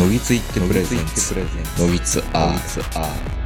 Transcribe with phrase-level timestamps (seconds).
[0.00, 1.34] のぎついってプレゼンツ
[1.78, 3.40] のぎつアー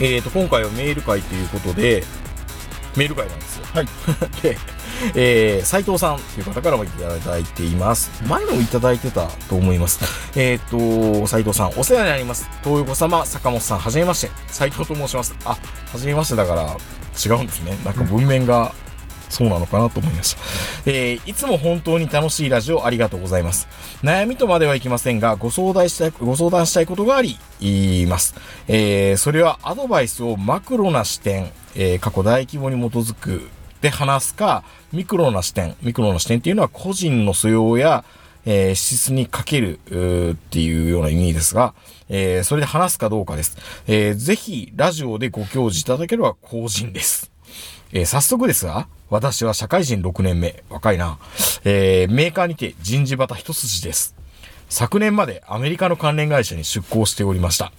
[0.00, 2.04] えーと、今回はメール会ということで、
[2.96, 3.38] メール会なん。
[3.38, 3.66] ですよ。
[3.72, 3.86] はい。
[4.42, 4.56] で、
[5.14, 8.10] えー、斉藤さんという方からもいただいています。
[8.28, 10.00] 前もいただいてたと思います。
[10.38, 12.48] えっ、と、斉藤さん、お世話になります。
[12.62, 14.30] 東横様、坂本さん、はじめまして。
[14.48, 15.34] 斉藤と申します。
[15.44, 15.58] あ、は
[15.98, 16.76] じめましてだから、
[17.24, 17.76] 違うんですね。
[17.84, 18.74] なんか文面が、
[19.32, 20.42] そうなのかなと思いました。
[20.84, 23.66] えー、いつも本当に楽しいラジオありがとうございます。
[24.02, 28.34] 悩みとまではいきませんが、ご相談したい、ご相談したいことがあり、言います。
[28.68, 33.48] えー、それはアドバイスをマクロな視点、えー、過去大規模に基づく
[33.82, 38.04] で話すか、ミクロな視点、ミクロな視点っていうのは個人の素養や、
[38.46, 39.80] えー、質にかける
[40.34, 41.74] っていうような意味ですが、
[42.08, 43.58] えー、それで話すかどうかです。
[43.88, 47.32] えー、ぜひ、ラジオでご教示いただければ公人です。
[47.92, 51.18] えー、早速ですが、私は社会人6年目、若いな、
[51.64, 54.14] えー、メーカーにて人事旗一筋です。
[54.68, 57.72] 昨年までアメリカの関連会社に出向しておりました。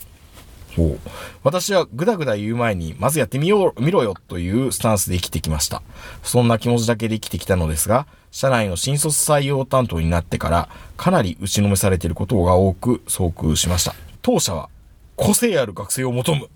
[1.43, 5.81] 私はぐだぐだ言う前に、まずやってみよう、見ろよというスタンスで生きてきました。
[6.23, 13.93] そんな気持ちだけで生きてきたのですが、社内の新卒採用担当になってから、かなり打ちのめされていることが多く遭遇しました。
[14.21, 14.69] 当社は、
[15.15, 16.49] 個性ある学生を求む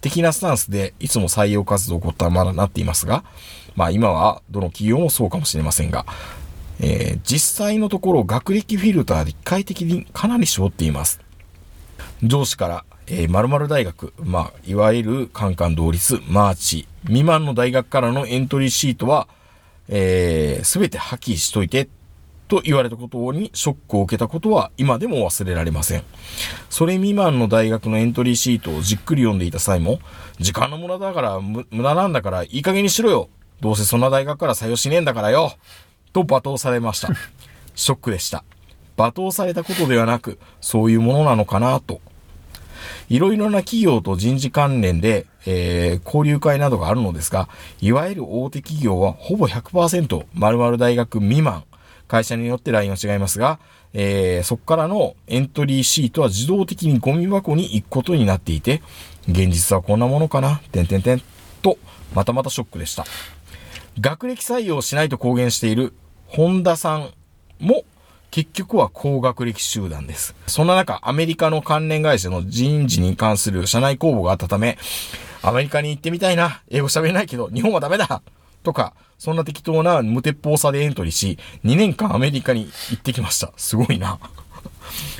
[0.00, 3.24] 的なスタンスで、いつも採用活動を行ったままなっていますが、
[3.74, 6.06] まあ今はどの企業もそうかもしれませんが、
[6.78, 11.20] えー、実際のところ学歴フィルターで機械的にかなり絞っています。
[12.22, 19.28] 上司から、えー、〇〇大学、まあ、いわゆる関関同立、MARCH、未満の大学からのエントリーシートは、
[19.88, 21.88] えす、べて破棄しといて、
[22.48, 26.04] と言われたことにショックを受けたことは今でも忘れられません。
[26.70, 29.98] それ未満の大学のエントリーシートをじっくり読んでいた際も、
[30.38, 33.28] 時間の無駄だから、無駄なんだからいい加減にしろよ。
[33.60, 35.54] どうせそんな大学から採用しねえんだからよ。
[36.12, 37.08] と罵倒されました。
[37.74, 38.44] ショックでした。
[38.96, 42.00] 罵倒されたことではなく、そういうものなのかなと。
[43.08, 47.48] いろいろな企業と人事関連で、えー、交流会などがあるのですが、
[47.80, 51.64] いわゆる大手企業はほぼ100%、〇〇大学未満、
[52.08, 53.58] 会社によってラインは違いますが、
[53.92, 58.82] えー、そこからのエントリーシートは自動的にゴミ箱に行くことになっていて、
[59.28, 61.22] 現実はこんなものかな、てんてんてん、
[61.62, 61.78] と、
[62.14, 63.04] またまたショックでした。
[64.00, 65.94] 学歴採用しないと公言している
[66.26, 67.10] 本田さん
[67.60, 67.84] も
[68.36, 70.34] 結局は高学歴集団です。
[70.46, 74.76] そんな中、アメリカの関連会社の人事に関する社内公募があったため、
[75.40, 78.20] アメリカに行ってみたいな、英語喋れないけど日本はダメだ
[78.62, 83.54] とか、そんな適当な無鉄砲さでエントリーし、2年間アメリカに行ってきました。
[83.56, 84.18] すごいな。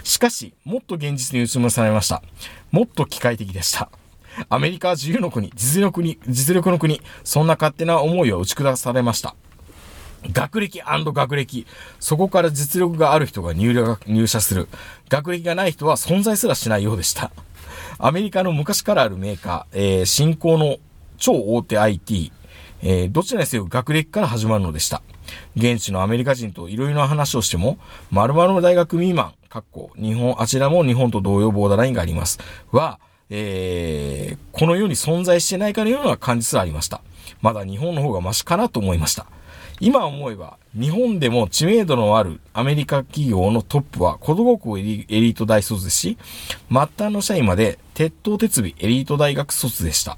[0.05, 2.23] しかし、もっと現実に打ち戻されました。
[2.71, 3.89] もっと機械的でした。
[4.51, 9.37] アメリカは自由の国、実力に、実力の国、そんな勝手な思いを打ち下されました。
[10.33, 11.67] 学歴学歴。
[12.01, 13.75] そこから実力がある人が入
[14.07, 14.69] 入社する。
[15.09, 17.31] 学歴がない人は存在すらしないようでした。
[17.99, 20.77] アメリカの昔からあるメーカー、えー、新興の
[21.17, 22.33] 超大手 IT、
[22.83, 25.03] えー、どちらにせよ学歴から始まるのでした。
[25.57, 27.79] 現地のアメリカ人といろいろな話をしても、
[28.11, 32.39] 〇〇の大学未満、かっこ、日本、あちらも日本と同様ボーダーラインがあります。
[32.71, 33.01] は、
[33.31, 37.01] えー、この世に存在してないかのような感じすらありました。
[37.41, 39.27] まだ日本の方がマシかなと思いました。
[39.81, 46.19] 今思えば、日本でも知名度のあるアメリカ企業のトップは、ことごくエリート大卒ですし、
[46.71, 50.17] 末端の社員まで、鉄頭鉄尾エリート大学卒でした。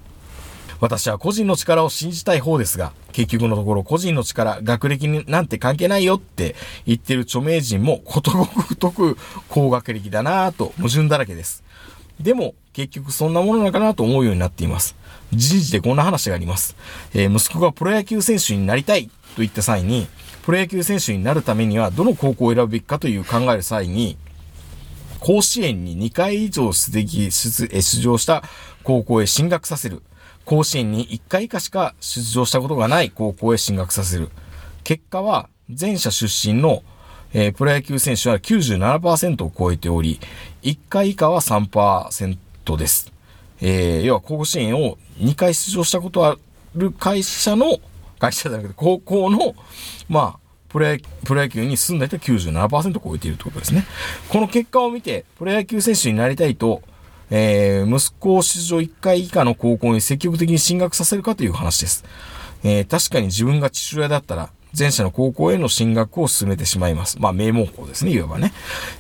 [0.80, 6.54] 私は個人の力を信じたい方ですが、結局のところ個人の力、学歴になんて関係ないよって
[6.86, 9.18] 言ってる著名人もことごく太く
[9.48, 11.64] 高学歴だなぁと矛盾だらけです。
[12.20, 14.94] でも、結局そんなものなのかなと思うようになっています。
[15.32, 16.76] 人事でこんな話があります。
[17.12, 20.08] えー、息子がプロ野球選手になりたいと言った際に、
[20.42, 24.16] プロ野球選手になるためにはどの高校を選ぶべきかという考える際に、
[25.20, 28.42] 甲子園に2回以上出席、出場した
[28.82, 30.02] 高校へ進学させる。
[30.44, 34.30] 甲子園に1回以下しか出場したことがない高校へ進学させる。
[34.82, 36.82] 結果は、前者出身の、
[37.32, 40.18] えー、プロ野球選手は97%を超えており、
[40.62, 43.12] 1回以下は3%です。
[43.60, 46.36] えー、要は甲子園を2回出場したことあ
[46.74, 47.78] る会社の、
[48.18, 49.54] 会社じゃなくて高校の、
[50.08, 50.86] まあ、プロ
[51.28, 53.84] 野球に住んでいた97%超えているということですね。
[54.28, 56.82] この結果を見て、プロ野球選手になりたいと、
[57.30, 62.04] えー、息子を出場1回以下の高校に積極的に進学させるかという話です。
[62.64, 67.18] えー、確かに自分が父親だったら、前者の高校への進学を進めてしまいます。
[67.18, 68.52] まあ、名門校ですね、いわばね。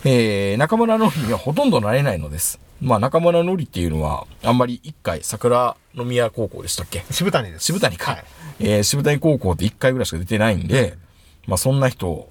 [0.04, 2.58] えー、中村のにはほとんどなれないのです。
[2.80, 7.04] まあ中村のりっていうのは、あんまり一回桜宮高校でしたっけ？
[7.10, 7.66] 渋谷です。
[7.66, 8.12] 渋谷か。
[8.12, 8.24] はい
[8.60, 10.96] えー渋谷高校って一回ぐらいしか出てないんで、
[11.46, 12.28] まあそんな人、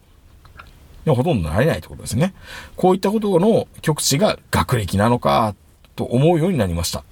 [1.06, 2.34] ほとんどなれないってことですね。
[2.76, 5.56] こういったことの極致が学歴なのか、
[5.96, 7.04] と思うようになりました。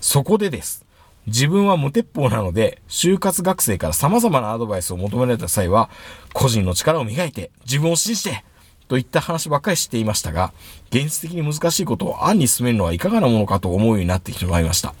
[0.00, 0.84] そこでです。
[1.26, 5.88] 自分は無鉄砲なので、就活学生から様々なアドバイスを求められた際は、
[6.34, 8.44] 個人の力を磨いて、自分を信じて、
[8.88, 10.52] といった話ばっかりしていましたが、
[10.90, 14.94] 現実的に難しいことを案に進めるのはいかがなものかと思うようになってきてしまいました。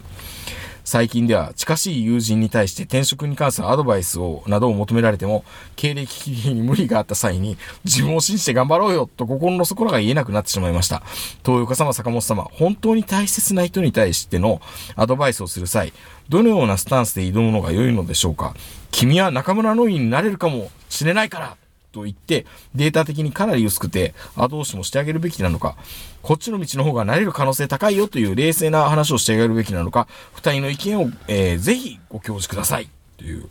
[0.84, 5.44] 最近では近しい友人に対して転職に関するアドバイスを、などを求められても、
[5.76, 11.02] 経歴に無理があった際に、自分を信じて頑張ろうよ、と心の底からが言えなくなってしまいました。
[11.42, 14.60] 東岡様、坂本様、本当に大切な人に対しての
[14.94, 15.94] アドバイスをする際、
[16.28, 18.54] どのようなスタンスで挑むのが良いのでしょうか
[18.90, 21.56] 君は中村の院になれるかもしれないから
[21.94, 22.44] と言って、
[22.74, 25.76] データ的にかなり薄くて、後押しもしてあげるべきなのか、
[26.22, 32.88] こっちの道の方がなれる可能性高いよという冷静な話をしてあげるべきなのか、二人の意見を、えーぜひご教示ください。
[33.16, 33.48] という、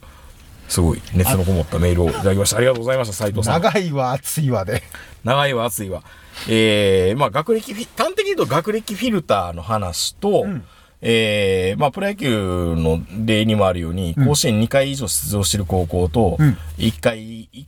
[0.67, 2.57] すごい熱のこもったメールをいただきました。
[2.57, 3.61] ありがとうございました、斉藤さん。
[3.61, 4.83] 長いわ、熱いわで。
[5.23, 6.03] 長いわ、熱いわ。
[6.49, 10.45] えー、まあ、学歴端的に言うと学歴フィルターの話と、
[11.05, 17.67] えー、まあ、プロ野球の例にもあるように、甲子園2回以上出場してる高校と、うん1回、い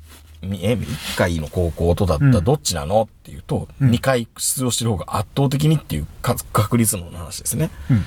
[0.61, 3.03] え、1回の高校とだったらどっちなの？
[3.03, 7.69] っていうと、2回出場してる方が圧倒的にっていうか確率の話ですね。
[7.89, 8.05] うん。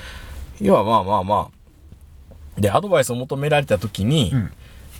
[0.60, 1.48] 要はまあまあま
[2.56, 4.50] あ、で、アドバイスを求められた時に、ん。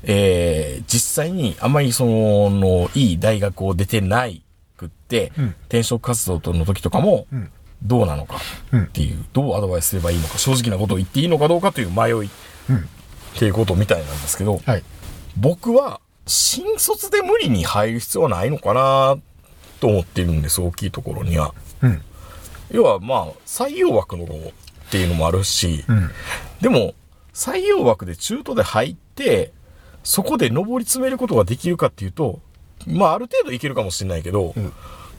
[0.05, 2.07] えー実際にあまりそ
[2.51, 4.43] の、いい大学を出てない
[4.77, 5.47] くって、うん。
[5.63, 7.51] 転職活動の時とかもん、
[7.83, 8.37] どうなのか
[8.77, 12.23] っていう、どうアドバイスすればいいのか、正直なことを言っていいのかどうかという迷いうん。
[12.25, 12.29] っ
[13.39, 14.83] ていうことみたいなんですけど、はい。
[15.37, 19.17] 僕は、新卒で無理に入る必要はないのかな
[19.81, 21.55] と思ってるんです、大きいところには。
[21.83, 22.03] うん。
[22.71, 24.29] 要はまあ、採用枠のっ
[24.91, 26.11] ていうのもあるし、うん。
[26.61, 26.95] でも、
[27.35, 29.53] 採用枠で中途で入って、
[30.05, 32.41] そこで上り詰めることができるかっていうと、
[32.87, 34.73] まあある程度いけるかもしれないけど、ん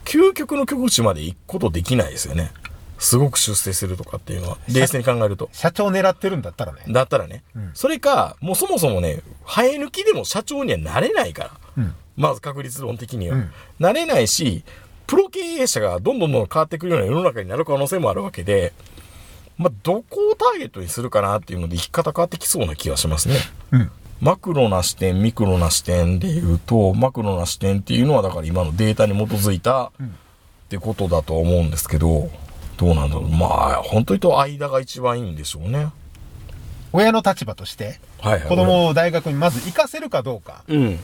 [0.06, 2.52] 究極の極地まで行くことできないですよね。
[3.00, 5.50] すごく出世するとかっていうのは、冷静に考えると。
[5.54, 6.82] 社長狙ってるんだったらね。
[6.90, 7.44] だったらね、
[7.74, 11.52] それか、もうそもそもね、生え抜きでも社長にはなれないから。
[11.78, 11.96] うん。
[12.18, 13.36] まず確率論的には。
[13.36, 14.64] うんなれないし、
[15.08, 18.74] プロ経営者がどんどんどん変わってくるような世の中になる可能性もあるわけで、
[19.58, 23.36] まあ、どこをターゲットにするかなっていうので生き方変わってきそうな気がしますね。
[23.72, 23.92] うん。
[24.22, 29.92] マクロな視点、ミクロな視点で言うと、マクロな視点っていうのはだから今のデータに基づいたっ
[30.70, 32.30] てことだと思うんですけど、
[32.80, 33.30] どうなんだろう。
[33.30, 35.90] まあ、本当にと間が一番いいんでしょうね。
[36.94, 38.48] 親の立場として、はいはい。
[38.48, 40.96] 子供を大学にまず行かせるかどうかうん。
[40.96, 40.98] っ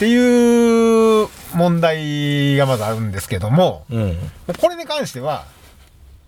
[0.00, 4.16] ていう問題がまずあるんですけども、うん。
[4.60, 5.46] これに関しては、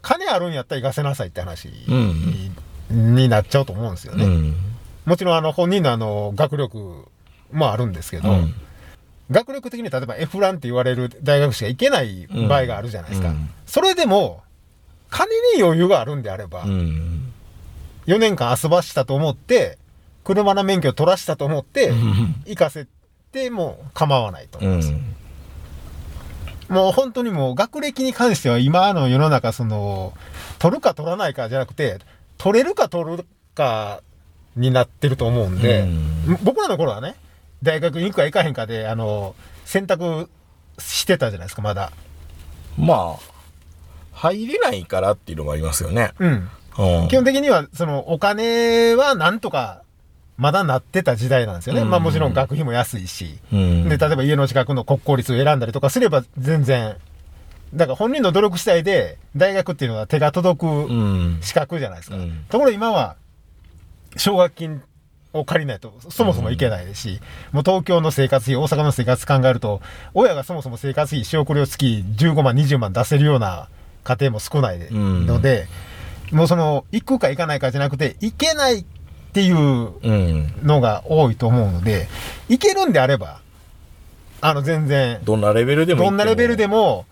[0.01, 4.25] 金あるんやったら行かせなさいって話うんになっちゃうと思うんですよね。
[4.25, 4.55] うん。
[5.07, 7.09] もちろんあの本人のあの学力
[7.51, 8.55] もあるんですけど、うん
[9.31, 13.31] 学力的に例えば F ランって言われる大学しか行けない場合があるじゃないですか。
[13.31, 14.44] うんそれでも、
[15.15, 17.33] 金に余裕があるんであれば、うん。
[18.07, 19.79] 4年間遊ばしたと思って、
[20.25, 21.93] 車の免許を取らしたと思って、
[22.47, 22.89] 行かせ
[23.31, 24.93] ても構わないと思ううんです。
[24.93, 25.15] ん。
[26.69, 30.15] もう本当にもう学歴に関しては今の世の中その、
[30.59, 32.01] 取るか取らないかじゃなくて、
[32.37, 34.03] 取れるか取るか
[34.57, 37.15] になってると思うんで、うん僕らの頃はね、
[37.63, 40.29] 大学に行くか行かへんかで、あの、選択
[40.79, 41.93] してたじゃないですか、まだ。
[42.77, 43.34] まあ、
[44.15, 46.13] 入れないからっていうのもありますよね。
[46.19, 46.49] うん。
[46.79, 47.09] うん。
[47.09, 49.83] 基本的には、その、お金はなんとか、
[50.37, 51.83] まだなってた時代なんですよね。
[51.83, 53.39] うんまあもちろん学費も安いし。
[53.53, 53.89] うん。
[53.89, 56.97] で、例えば家の近くの国公立を選んだりとかすれば全然、
[57.73, 61.39] だから本人の努力次第で大学っていうのは手が届くうん。
[61.41, 62.17] 資格じゃないですか。
[62.17, 63.17] うんところが今は、
[64.17, 64.83] 奨学金
[65.33, 67.21] を借りないとそもそもいけないですし、
[67.53, 69.83] もう東京の生活費、大阪の生活考えると、
[70.15, 73.69] 親がそもそも生活費、仕送りを月15万、20万出せるような
[74.05, 75.67] 家庭も少ないので、
[76.31, 78.85] もうその、行くか行かないかじゃなくて、行けないっ
[79.33, 80.53] ていううん。
[80.63, 82.09] のが多いと思うので、
[82.49, 83.41] 行けるんであれば、
[84.41, 86.77] あの、全然、どんなレベルでもどんなレベルでも。
[86.77, 87.07] も、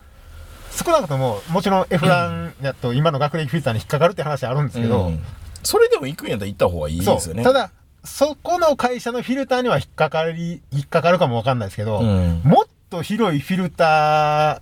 [0.73, 5.23] 少なくとも、もちろん F ランやと今の学歴フィルターに引っかかるって話あるんですけど、うん
[5.65, 7.45] それでも行くんやったら行った方がいいですよね。
[7.45, 7.71] ただ、
[8.03, 14.61] そこの会社のフィルターには引っかかり、引っかかるかもわかんないですけど、うんもっと広いフィルター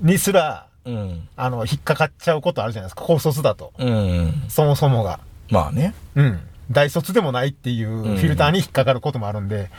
[0.00, 1.28] にすら、うん。
[1.36, 3.72] あの、引っかかっちゃうことあるじゃないですか、高卒だと。
[3.78, 4.44] うん。
[4.48, 5.20] そもそもが。
[5.50, 5.94] まあね。
[6.14, 6.40] うん。
[6.70, 9.70] 大卒でもないっていうフィルターに引っかかることもあるんで、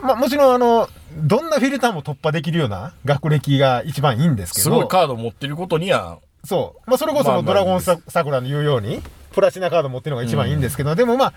[0.00, 6.90] まあもちろんあの、どんなフィルターも突破できるような学歴が一番いいんですけど、すごいカード持ってることには、そう。
[6.90, 11.32] まあ、それこそドラゴンササクラの言うように、プラチナカード持ってるのが一番いいんですけど、でもまあ、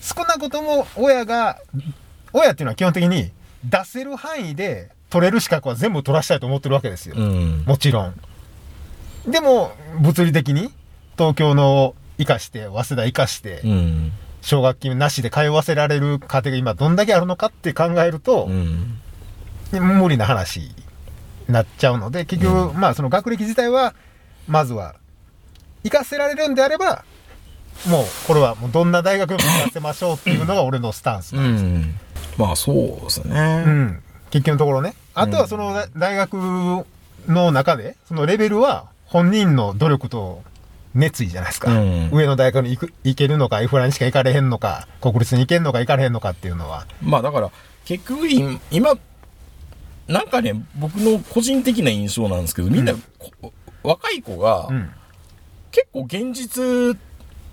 [0.00, 1.58] 少なくとも親が、
[2.32, 3.30] 親っていうのは基本的に
[3.64, 7.16] 出せる範囲で取れる資格は全部取らしたいと思ってるわけですよ。
[7.16, 7.64] うん。
[7.66, 8.14] もちろん。
[9.26, 10.70] でも、物理的に
[11.16, 14.12] 東京の生かして、早稲田生かして、うん。
[14.42, 19.00] 奨学金なしで通わせられる家庭が今どんだけあるのかって考えるとう、ん。
[19.72, 20.74] 無理な話に
[21.48, 23.94] なっちゃうので、結局、まあその学歴自体は、
[24.46, 24.96] まずは、
[25.82, 27.04] 行かせられるんであれば、
[27.88, 31.36] もう、これはもうどんな大学でも行かせましょうっていうのが俺のスタンス。
[31.36, 31.94] うん。
[32.36, 33.62] まあそうですうね。
[33.64, 34.02] ん。
[34.30, 34.94] 結局のところね。
[35.14, 36.34] あとはその大大学
[37.28, 40.42] の中で、そのレベルは本人の努力と
[40.92, 41.70] 熱意じゃないですか。
[41.70, 46.88] うん上の大学に行く行けるのか、インフラにしか行かれへんのか、国立に行けんのか行かれへんのかっていうのは。
[47.00, 47.52] まあだから、
[47.84, 48.94] 結局い今、
[50.08, 52.92] なんかね、僕の個人的な印象なんですけど、みんな、
[53.40, 53.52] こ
[53.84, 54.90] 若い子が、うん。
[55.70, 56.98] 結構現実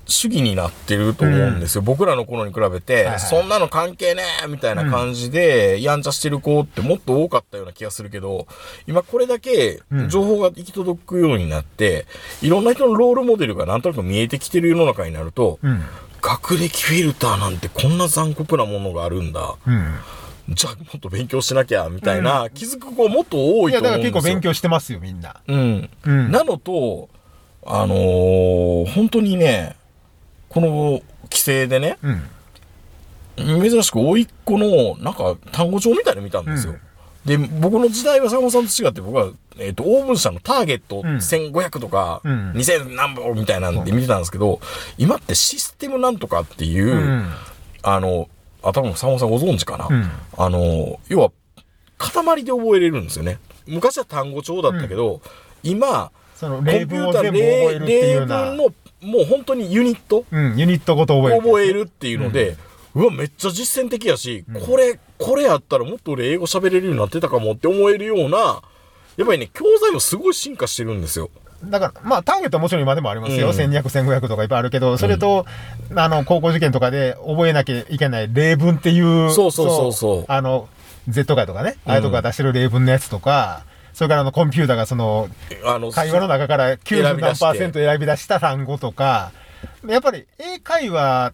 [0.06, 1.82] 主義になってると思うんですよ。
[1.82, 8.48] 僕らの頃に比べて、はいはいそんなの関係ねえみたいな感じで、やんちゃしてる子ってもっと多かったような気がするけど、
[8.88, 12.06] 今これだけうん情報が行き届くようになって、
[12.42, 15.82] いろんな人のロールモデルがなんとなく見えてきてる世の中になると、うん。
[16.22, 19.56] 学歴フィルターなんてこんな残酷なものがあるんだ。
[19.66, 19.96] うん。
[20.50, 24.12] じゃあもっと勉強しなきゃ、みたいな、気づく子もっと多いいや、だからと思うんですよ。
[24.12, 25.38] 結構勉強してますよ、みんな。
[25.48, 25.90] うん。
[26.04, 26.32] うん。
[26.32, 27.10] なのと、
[27.66, 29.76] あのー本当にね、
[30.54, 33.62] この規制でね、うん。
[33.62, 36.76] 珍しく甥っ子の、なんか単語帳みたいなの見たんですよ。
[37.26, 44.60] で、僕の時代は坂本さんと違って僕は、えっ、と、オーブン社のターゲットん1500とか、うん2000何本みたいなんで見てたんですけど、
[44.98, 47.32] 今ってシステムなんとかっていう、うん。
[47.84, 48.28] あの、
[48.64, 51.32] あ、多分坂本さんご存知かな、うんあの、要は、
[51.98, 53.40] 塊で覚えれるんですよね。
[53.68, 55.22] 昔は単語帳だったけど、
[55.64, 57.32] 今、コンピューター
[57.86, 58.58] 例文。
[58.58, 61.42] の、もう本当にユニットうん、ユニットごと覚える。
[61.42, 62.56] 覚えるっていうので、
[62.94, 68.62] うわ、めっちゃ実践的やし、これ、これやったらもっと俺英語喋れるようになってたかもって思えるような、
[69.18, 71.30] やっぱりね、教材もすごい進化してるんですよ。
[71.64, 73.48] だから、まあ、ターゲットはもちろん今でもありますよ。
[73.48, 75.46] うん1200、1500とかいっぱいあるけど、それと、
[75.96, 79.32] あの、高校受験とかで覚えなきゃいけない例文っていう。
[79.32, 80.68] そうそうそうそうあの、
[81.08, 85.30] Z 会とかね、ああいうとこが出してる例文のやつとか、それからあの、コンピューターがその、
[85.66, 89.32] あの、会話の中から90選び出して何パーセント選び出した単語とか、
[89.88, 91.34] やっぱり英会話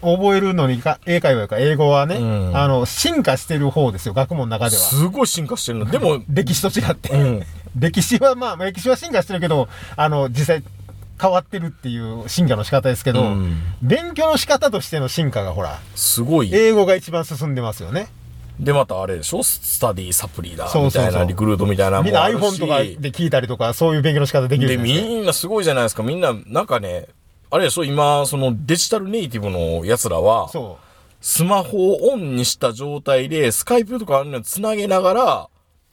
[0.00, 4.82] 覚えるのにか、英会話とか英語はね、うんあの、進化してる方ですよ、学問の中では。
[4.82, 5.90] すごい進化してるの。
[5.90, 7.10] でも、歴史と違って。
[7.10, 7.42] うん
[7.78, 10.64] 歴史はまあ、歴史は進化してるけど、あの、実際
[11.20, 16.50] 変わってるっていう進化の仕方ですけど、うん勉強の仕方としての進化がほら、すごい。
[16.52, 18.08] 英語が一番進んでますよね。
[18.58, 19.42] で、またあれでしょ？
[19.42, 20.64] スタディサプリだ。
[20.74, 24.82] みたいなリクルートみたいなのみんな iPhone とかで聞いたりとか、そういう勉強の仕方できるじで。
[24.82, 26.02] みんなすごいじゃないですか。
[26.02, 27.06] みんな、なんかね、
[27.50, 27.84] あれでしょ？
[27.84, 30.78] 今、そのデジタルネイティブの奴らは、そ
[31.20, 35.48] スマホをオンにした状態で、スカイプとかあるのに繋げながら、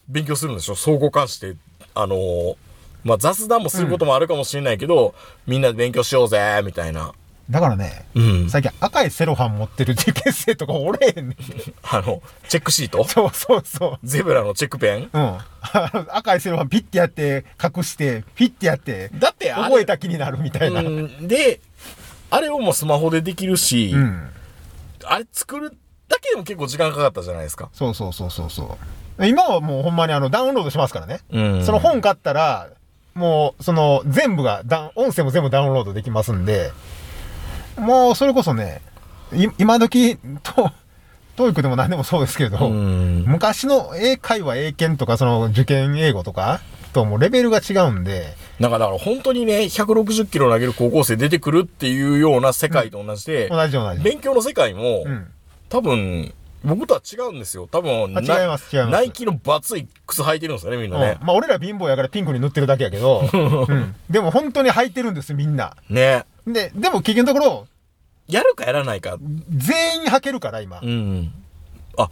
[0.07, 0.75] 勉強するんでしょ？
[0.75, 1.55] 相互関して、
[1.93, 2.55] あのー
[3.03, 5.13] まあ、雑談もすることもあるかもしれないけど、
[5.45, 7.13] みんなで勉強しようぜ、みたいな。
[7.49, 7.51] う。
[7.51, 8.49] だからね、うん。
[8.49, 11.37] 最近赤いセロハン持ってる受験生とかおれへんねん。
[11.83, 13.03] あの、チェックシート？
[13.03, 14.07] そうそうそう。
[14.07, 15.09] ゼブラのチェックペン？
[15.11, 15.37] うん。
[16.09, 20.81] 赤いセロハンピッてやって、隠して、ピッてやって、だって覚えた気になるみたいな。
[20.81, 20.87] うん。
[20.87, 21.59] うんで、
[22.31, 23.93] あれをもうスマホでできるし、
[25.03, 27.69] あれ作るだけでも結構時間かかったじゃないですか。
[27.73, 28.77] そうそうそうそうそ
[29.19, 29.25] う。
[29.27, 31.19] 今はもうほんまにあの、ダウンロードしますからね。
[31.31, 32.69] うんその本買ったら、
[33.13, 36.73] もう、その、全部がダウン、音声も全部ダウンロードできますんで、
[37.77, 38.82] もう、それこそね、
[39.34, 40.72] い今時、と、
[41.35, 43.24] TOEIC でも何でもそうですけど、うん。
[43.27, 46.62] 昔の英会話、英検とか、その、受験英語とか、
[46.96, 54.01] ともうレベルが違うんで、なんかだから本当にね、160キロ投げる高校生出てくるっていうような世界と同じで、同じ同じ。
[54.01, 55.27] 勉強の世界も、うん。
[55.67, 56.34] 多分、
[56.65, 57.67] 僕とは違うんですよ。
[57.72, 61.27] 多分、違います違いますナイキのバツい靴履いてるんですよね、みんなねうん。
[61.27, 63.95] まあ、俺ら貧乏やからピンクに塗ってるだけやけど、 うん。
[64.10, 65.75] でも本当に履いてるんです、みんな。
[65.89, 66.25] ね。
[66.48, 67.67] で、でも結局のところ、
[68.27, 69.17] やるかやらないか。
[69.50, 70.86] 全員履けるから、今う。
[70.86, 71.31] ん。
[71.98, 72.10] あ、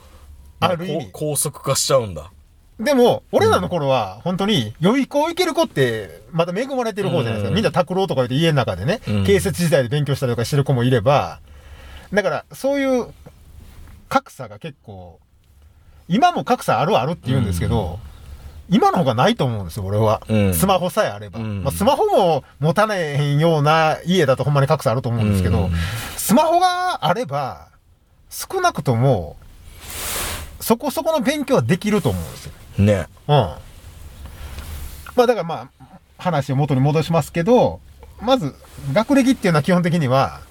[0.59, 2.31] ある意味こ高速化しちゃうんだ。
[2.79, 7.49] でも、俺らの頃は、本当に、予備校行ける子って、まだ恵まれてる方じゃないですか。
[7.49, 11.39] うんみんな拓郎とか言って家の中でね、うん建設時代で勉強したりとかしてる子もいれば、
[12.11, 13.07] だから、そういう
[14.13, 15.19] 格差が結構、
[16.07, 17.99] 今も格差あるあるって言うんですけど、
[18.69, 20.21] 今の方がないと思うんですよ、俺は。
[20.29, 21.39] うんスマホさえあれば。
[21.39, 25.71] うんまあ、スマホも持たねへんような家だとほんまに格差あると思うんですけど、うん
[26.15, 27.69] スマホがあれば、
[28.29, 29.35] 少なくとも、
[30.59, 32.51] そこそこの勉強はできると思うんですよ。
[32.77, 33.07] ね。
[33.27, 33.33] うん。
[33.33, 33.57] ま
[35.23, 35.85] あだからまあ、
[36.19, 37.79] 話を元に戻しますけど、
[38.21, 38.53] まず、
[38.93, 40.41] 学歴っていうのは基本的には、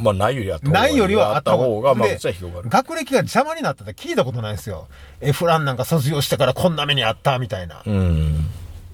[0.00, 2.68] まあ、ないよりあった方がないよりはあった方がまあ、広がる。
[2.68, 4.86] 学歴が邪魔になったって聞いたことないんですよ。
[5.20, 7.82] エフランなんか卒業してからこんな目にあったみたいな。
[7.84, 8.48] うん。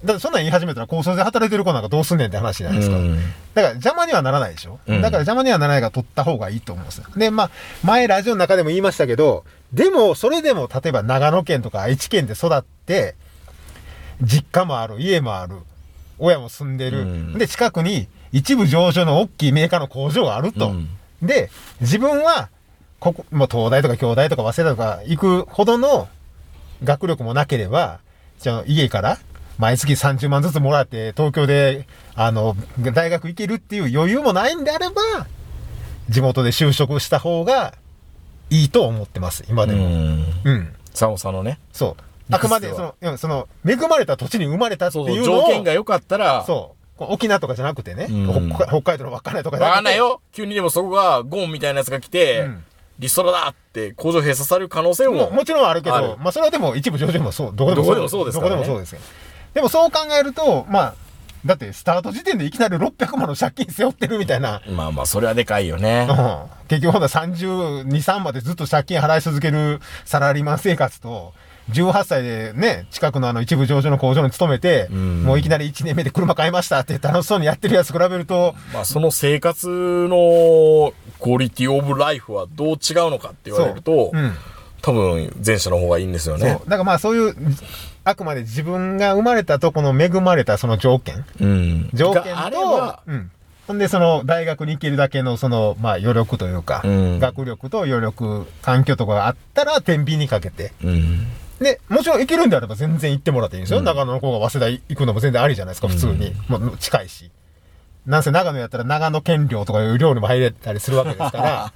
[0.05, 2.97] だってそんなん言い始めたら高卒で働いてる子なんかどうすんねんって話じゃないですか。
[2.97, 3.15] うん
[3.55, 7.05] だから邪魔にはならないでしょ、うんだから邪魔にはならないから取った方がいいと思うんですよ。
[7.15, 7.49] で、まあ、
[7.83, 13.15] 前ラジオの中でも言いましたけど、でも、それでも、例えば長野県とか愛知県で育って、
[14.21, 15.55] 実家もある、家もある、
[16.19, 17.01] 親も住んでる。
[17.01, 20.69] うんで、近くに一部上場の大きいメーカーの工場があると。
[20.69, 20.89] うん
[21.21, 21.49] で、
[21.79, 22.49] 自分は、
[22.99, 26.09] ここ、もう東大とか京大とか早稲田とか行くほどの
[26.83, 27.99] 学力もなければ、
[28.39, 29.17] じゃあ家から
[29.57, 32.55] 毎月30万ずつもらって東京で、あの、
[32.93, 35.01] 大学行けるっていう余裕もないんであれば、
[36.09, 37.73] 地元で就職した方が
[38.49, 39.87] いいと思ってます、今うでも。
[39.87, 40.25] ん。
[40.43, 40.75] うん。
[40.91, 41.59] 佐野さんのね。
[41.71, 42.03] そう。
[42.33, 49.69] あくまで、その、うんその、恵まれた土地に生まれたってそうそう、いうのを、条件が良かったら、そう沖縄とかじゃなくてね、うん北北海道の稚内とかじゃなくて。
[49.69, 50.21] わかんないよ。
[50.31, 52.63] 急にでもそこがゴーンみたいなやつが来て、うん
[52.97, 55.29] リストラだって工場閉鎖される可能性も。
[55.29, 58.99] ももちろんあるけどまあそれはでも一部上場でもそう、どこでもそうですからねどこでもそうですよ。
[59.53, 60.95] でもそう考えると、まあ、
[61.45, 64.61] だってスタート時点でいきなり600万の借金背負ってるみたいな。
[64.69, 66.07] まあまあ、それはでかいよね。
[66.09, 71.33] うん結局ほんなら32、3までずっと借金払い続けるサラリーマン生活と、
[71.71, 82.77] 18歳でね、近くのあの一部上場の工場に勤めて、んもういきなり1年目で車買いましたって楽しそうにやってるやつ比べると、まあ、その生活のクオリティオブライフはどう違う
[83.09, 84.33] のかって言われると、うん。
[84.81, 86.37] 多分前者の方がいいんですよ。
[86.37, 86.59] ねだ。
[86.59, 87.35] からまあそういう、
[88.03, 91.25] あくまで自分が生まれたとこの恵まれたその条件。
[91.41, 91.89] うん。
[91.93, 93.31] 条件があれとば、、うん。
[93.67, 100.71] ほんで、その、大学に行けるだけの、その、まあ、余力というか、うん学力と余力、環境とかがあったら、天秤にかけて。
[100.83, 101.27] うん。
[101.59, 103.81] で、もちろん行けるんであれば全然行ってもらっていいんですよ。
[103.81, 106.33] 長野の子が早稲田行くのも全然ありじゃないですか、普通に。
[106.47, 107.31] もう近いし。
[108.05, 111.41] なんせ長野やったら長野県寮とかいう寮にも入れたりするわけですから、 だ
[111.71, 111.73] か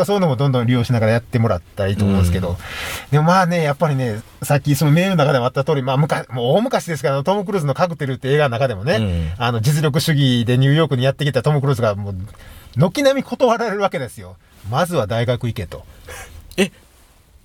[0.00, 2.56] らそういうのもどんどん利用しながらやってもらったらいいと思うんですけど、
[3.10, 12.16] でもまあね、やっぱりね、さっきそのメールの中でもあった通り、まあ昔、もう大昔ですから、トム・クルーズのカクテルって映画の中でもね、うんあの実力主義でニューヨークにやってきたトム・クルーズがもう、
[12.76, 14.36] 軒並み断られるわけですよ。
[14.68, 15.84] まずは大学行けと。
[16.56, 16.72] え、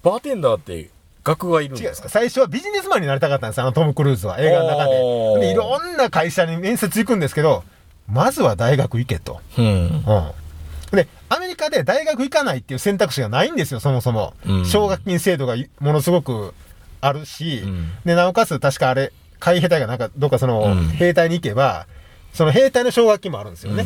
[0.01, 0.89] バーテンダーって
[1.23, 5.47] 学がいるんですか最初はビジネスマンになりたかったんですあのトム・クルーズは映画の中で。
[5.47, 7.63] で、いろんな会社に面接行くんですけど、
[8.09, 9.39] まずは大学行けと。
[9.57, 9.65] うん。
[9.65, 10.95] うん。
[10.95, 14.33] で、アメリカで大学行かないっていう選択肢がないんですよ、そもそも。
[14.45, 16.53] うん奨学金制度がものすごく
[17.01, 21.87] あるし、うんで、なおかつ確かあれ、海兵隊がなんか、どっかその、うん兵隊に行けば、
[22.33, 23.85] その兵隊の奨学金もあるんですよね。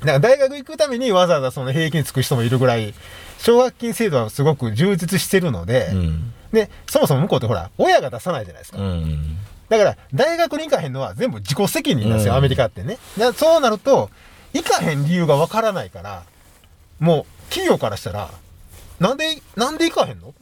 [0.00, 2.94] だから大学行くためにわざわざその兵役に就く人もいるぐらい、
[3.38, 6.34] 奨学金制度はすごく充実してるので、うん。
[6.52, 8.78] で、そもそも向こうってほら、親が出さないじゃないですか。
[8.78, 9.38] うん。
[9.68, 12.98] だから、大学に行かへんのは全部自己責任なんですよ、うんアメリカってね。
[13.16, 14.10] でそうなると、
[14.52, 16.24] 行かへん理由がわからないから、
[16.98, 18.30] もう、企業からしたら、
[18.98, 20.34] なんで、なんで行かへんの？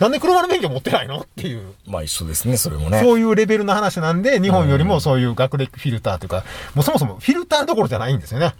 [0.00, 1.20] なんで車の免許持ってないの？
[1.20, 3.00] っていう、まあ一緒ですね、それもね。
[3.00, 8.54] そういうレベルの話なんで、日本よりもそういう学歴フィルターというか、もうそもそもフィルターどころじゃないんですよね。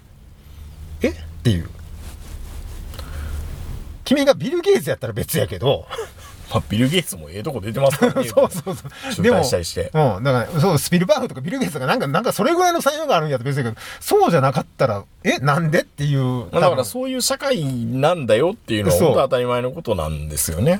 [1.01, 1.09] え？
[1.09, 1.69] っていう。
[4.03, 5.85] 君がビル・ゲイツやったら別やけど、
[6.53, 8.27] まあ、ビル・ゲイツもええとこ出てますからね。
[8.29, 9.15] そうそうそう。
[9.15, 10.23] 中退したりしてうん。
[10.23, 16.21] だから、そう、スピルバーグとかビル・ゲイツとかなんか、なんかそれぐらいの才能があるんやったら別だけど、そうじゃなかったら、え、なんでっていう。
[16.21, 20.79] まあだからそういう社会なんだよっていうのは本当当たり前のことなんですよね。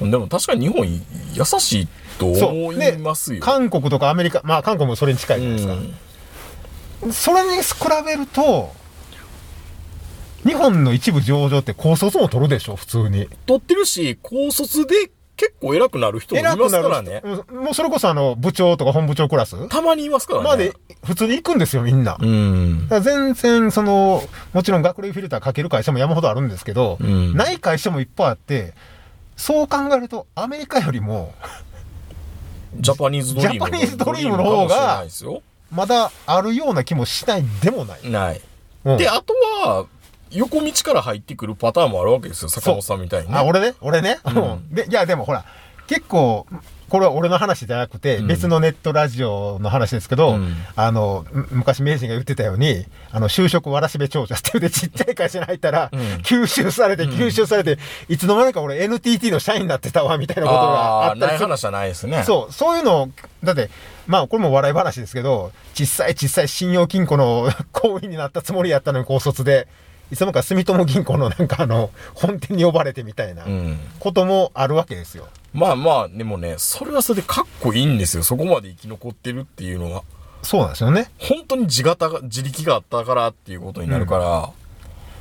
[0.00, 0.10] うん。
[0.10, 3.40] でも確かに日本優しいと思いますよ。
[3.42, 5.74] 韓国とかアメリカ、まあ韓国もそれに近いじゃないですか。
[5.74, 5.94] うん
[7.12, 7.72] それに比
[8.04, 8.72] べると、
[10.46, 13.28] 日本の一部上場って高卒も取るでしょ、普通に。
[13.46, 17.22] 取ってるし、高卒で結構偉くなる人もいますからね。
[17.24, 19.68] うんもうそれこそあの、部長とか本部長クラス？
[19.68, 20.48] たまにいますからね。
[20.48, 20.74] まで
[21.04, 22.16] 普通に行くんですよ、みんな。
[22.20, 22.88] うん。
[23.02, 24.22] 全然、その、
[24.52, 28.74] もちろん学歴フィルターかける会社も山ほどあるんですけど、うんない会社もいっぱいあって、
[29.36, 31.34] そう考えると、アメリカよりも、
[32.76, 33.52] ジャパニーズドリーム。
[33.54, 35.04] ジャパニーズドリームの方が。
[35.70, 38.10] まだあるような気もしないでもない。
[38.10, 38.40] ない。
[38.84, 39.86] うんで、あとは、
[40.32, 43.34] 横道から入ってくるパターンもあるわけですよ、坂本さんみたいにね。
[43.36, 44.18] あ、俺ね、俺ね？
[44.32, 45.44] んうん で、いや、でもほら、
[45.86, 46.46] 結構、
[46.88, 61.26] これは俺の話じゃなくて、うん別のネットラジオの話ですけど、うんあの、む昔名人が言ってたように、あの、就職わらしべ長者っていうで ちっちゃい会社に入ったら、うん吸収されて、吸収されて、いつの間にか俺 NTT の社員になってたわ、みたいなことがあったりする。
[61.28, 62.24] ない話じゃないですね。
[62.24, 63.08] そう、そういうのを、
[63.44, 63.70] だって、
[64.08, 69.68] まあ、これも笑い話ですけど、小さい小さい信用金庫の 行為になったつもりやったのに高卒で、
[70.10, 73.78] いつもか住友銀行のなんかあの、 本店に呼ばれてみたいなうん。
[73.98, 75.28] こともあるわけですよ。
[75.52, 78.22] まあまあ、でもね、それはそれでかっこいいんですよ。
[78.22, 80.02] そこまで生き残ってるっていうのは。
[80.42, 81.10] そうなんですよね。
[81.18, 84.50] 本当に自型が、自力があったからっていうことになるから、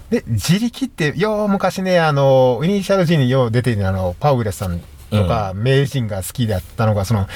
[0.10, 4.80] で、自力って、よう昔ね、あの、イニシャル G によう出てるあの、パウエルさん
[5.12, 7.28] とか、名人が好きだったのが、その、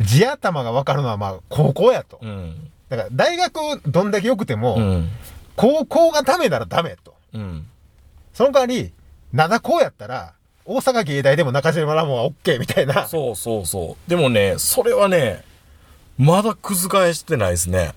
[0.00, 2.20] 地頭が分かるのはまあ、高校やと。
[2.22, 2.70] うん。
[2.88, 5.10] だから、大学どんだけ良くても、うん。
[5.56, 7.14] 高校がダメならダメと。
[7.34, 7.66] うん。
[8.32, 8.92] その代わり、
[9.32, 10.34] 灘高やったら、
[10.64, 13.08] 大阪芸大でも中島ラモンは OK みたいな。
[13.08, 14.10] そうそうそう。
[14.10, 15.44] でもね、それはね、
[16.18, 16.74] まだ覆
[17.14, 17.92] してないですね。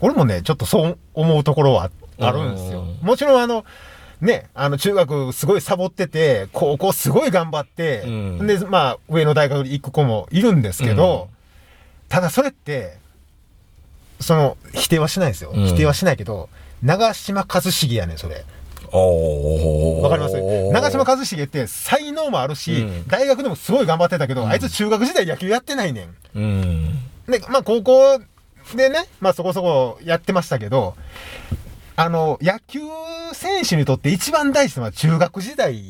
[0.00, 3.06] 俺もね、ちょっとそう思うところはあるんですようん。
[3.06, 3.64] もちろんあの、
[4.20, 11.28] ね、あの、中学すごいサボってて、高校すごい頑張って、うんで、まあ、上の大学に行く子もいるんですけど、
[12.08, 12.98] ただそれって、
[14.20, 15.50] その、否定はしないですよ。
[15.54, 16.48] うん否定はしないけど、
[16.86, 18.44] 長島一茂やねん、それ。
[18.92, 20.40] わかります？
[20.72, 26.14] 長島一茂って才能もあるし、うん大学でもすごい頑張ってたけど、あいつ中学時代野球やってないねん。
[26.34, 26.92] うん。
[27.26, 28.20] で、まあ高校
[28.76, 30.94] でね、まあそこそこやってましたけど、
[31.96, 32.78] あの、野球
[33.32, 35.82] 選手にとって一番大事なのは中学時代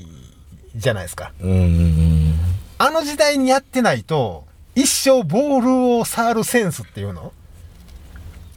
[0.74, 1.32] じゃないですか。
[1.42, 2.34] うん。
[2.78, 7.34] あの時代にやってないと、一生ボールを触るセンスっていうの？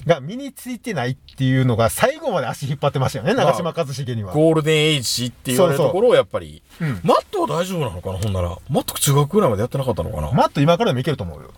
[0.06, 4.34] が身についてないっていうのが最後まで足引っ張ってましたよね、長嶋一茂には。
[4.34, 8.58] ゴールデンエイジって言われるところをやっぱり、そうそううんマットは大丈夫なのかなほんなら。
[8.70, 11.52] マット中学ぐらいまでやってなかったのかな、マット今からでもいけると思うよ。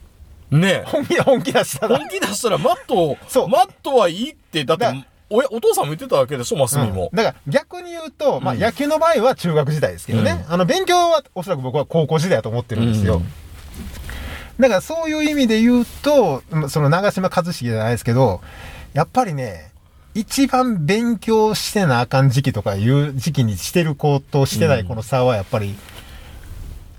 [0.52, 0.84] ねえ。
[0.86, 1.98] 本気、本気出したら。
[1.98, 4.94] 本気出したらマット、そうマットはいいって、だってだ、
[5.30, 7.10] おやお父さんも言ってたわけでしょ、マスミも。
[7.12, 13.18] うんだから逆に言うと、まあうん野球の場合は中学時代ですけどね、あの勉強はおそらく僕は高校時代だと思ってるんですよ。
[13.18, 13.34] うん
[14.60, 18.42] だからそういう意味で言うと、うんその長嶋一茂じゃないですけど、
[18.94, 19.72] やっぱりね、
[20.14, 25.76] 一番勉強してなあかん時期とかいう時期にしてる子としてない子の差はやっぱり、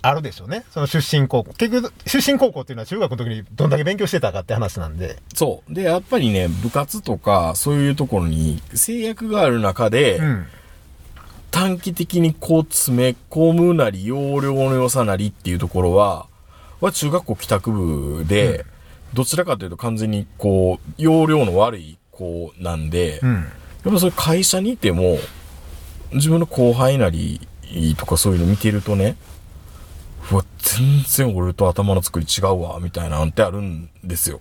[0.05, 0.65] あるでしょうね。
[0.71, 1.53] その出身高校。
[1.53, 5.17] 結局、出身高校っていうのは中学の時にどんだけ勉強してたかって話なんで。
[5.33, 5.75] そう。
[5.75, 10.47] で、やっぱりね、部活とか、そういうところに制約がある中で、うん。
[11.53, 16.27] 短期的にこう詰め込むなり、容量の良さなりっていうところは、
[16.83, 18.67] は中学校帰宅部で、
[19.15, 23.35] どちらかというと完全にこう、容量の悪い子なんで、うん。
[23.35, 23.41] や
[23.91, 25.19] っぱそういう会社にいても、
[26.13, 27.41] 自分の後輩なり
[27.97, 29.17] とかそういうの見てるとね、
[30.31, 34.41] うわ、全然俺と頭の作り違うわ、みたいなんてあるんですよ。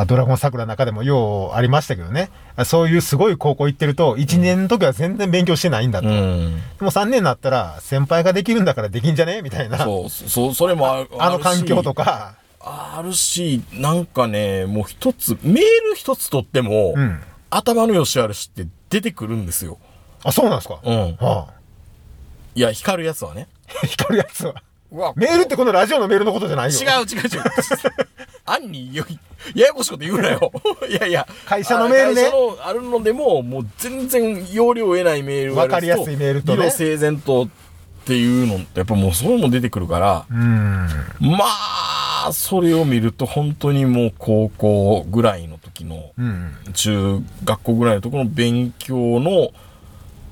[0.00, 2.30] あドラゴン桜の中でもようありましたけどね。
[2.56, 6.08] あそういうすごい高校行ってると、1年の時は全然勉強してないんだと。
[6.08, 6.56] うん。
[6.78, 9.42] でも3年になったら、先輩ができるんだからできんじゃね？
[9.42, 9.78] みたいな。
[9.78, 12.04] そう、そう、それもあるあの環境とか。
[12.04, 12.34] か。
[12.62, 17.20] あるし、なんかね、もう一つ、メール一つ取っても、うん。
[17.50, 19.78] 頭の良し悪しって出てくるんですよ。
[20.24, 20.78] あ、そうなんですか？
[20.84, 21.16] うん。
[21.16, 21.54] はあ、
[22.54, 23.48] いや、光るやつはね。
[23.86, 24.54] 光るやつは。
[25.16, 26.78] メールってこのラジオのメールのことじゃないよ。
[26.78, 27.42] 違う違う違う。
[28.44, 29.04] 案に よ、
[29.54, 30.52] ややこしいこと言うなよ。
[30.88, 31.26] いやいや。
[31.46, 37.48] 会社のメールね会社のあるのでも、もう全然容量を得ないメールわかりやすいメールとね理路整然とっ
[38.04, 40.88] ていうのって、やっぱもうそういうのも出てくるから、うん。
[41.20, 41.44] ま
[42.26, 46.54] あ、それを見ると本当にもう高校ぐらいの時の、うん。
[46.74, 49.50] 中学校ぐらいのところの勉強の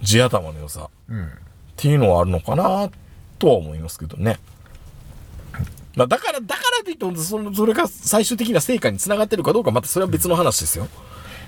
[0.03, 1.29] 地頭の良さっうん。
[1.77, 2.90] ていうのはあるのかな
[3.38, 4.38] とは思いますけどね。
[5.96, 10.87] まあ、だから、だからといって、そのそれが最終的な成果につながってるかどうか、またそれは別の話ですよ。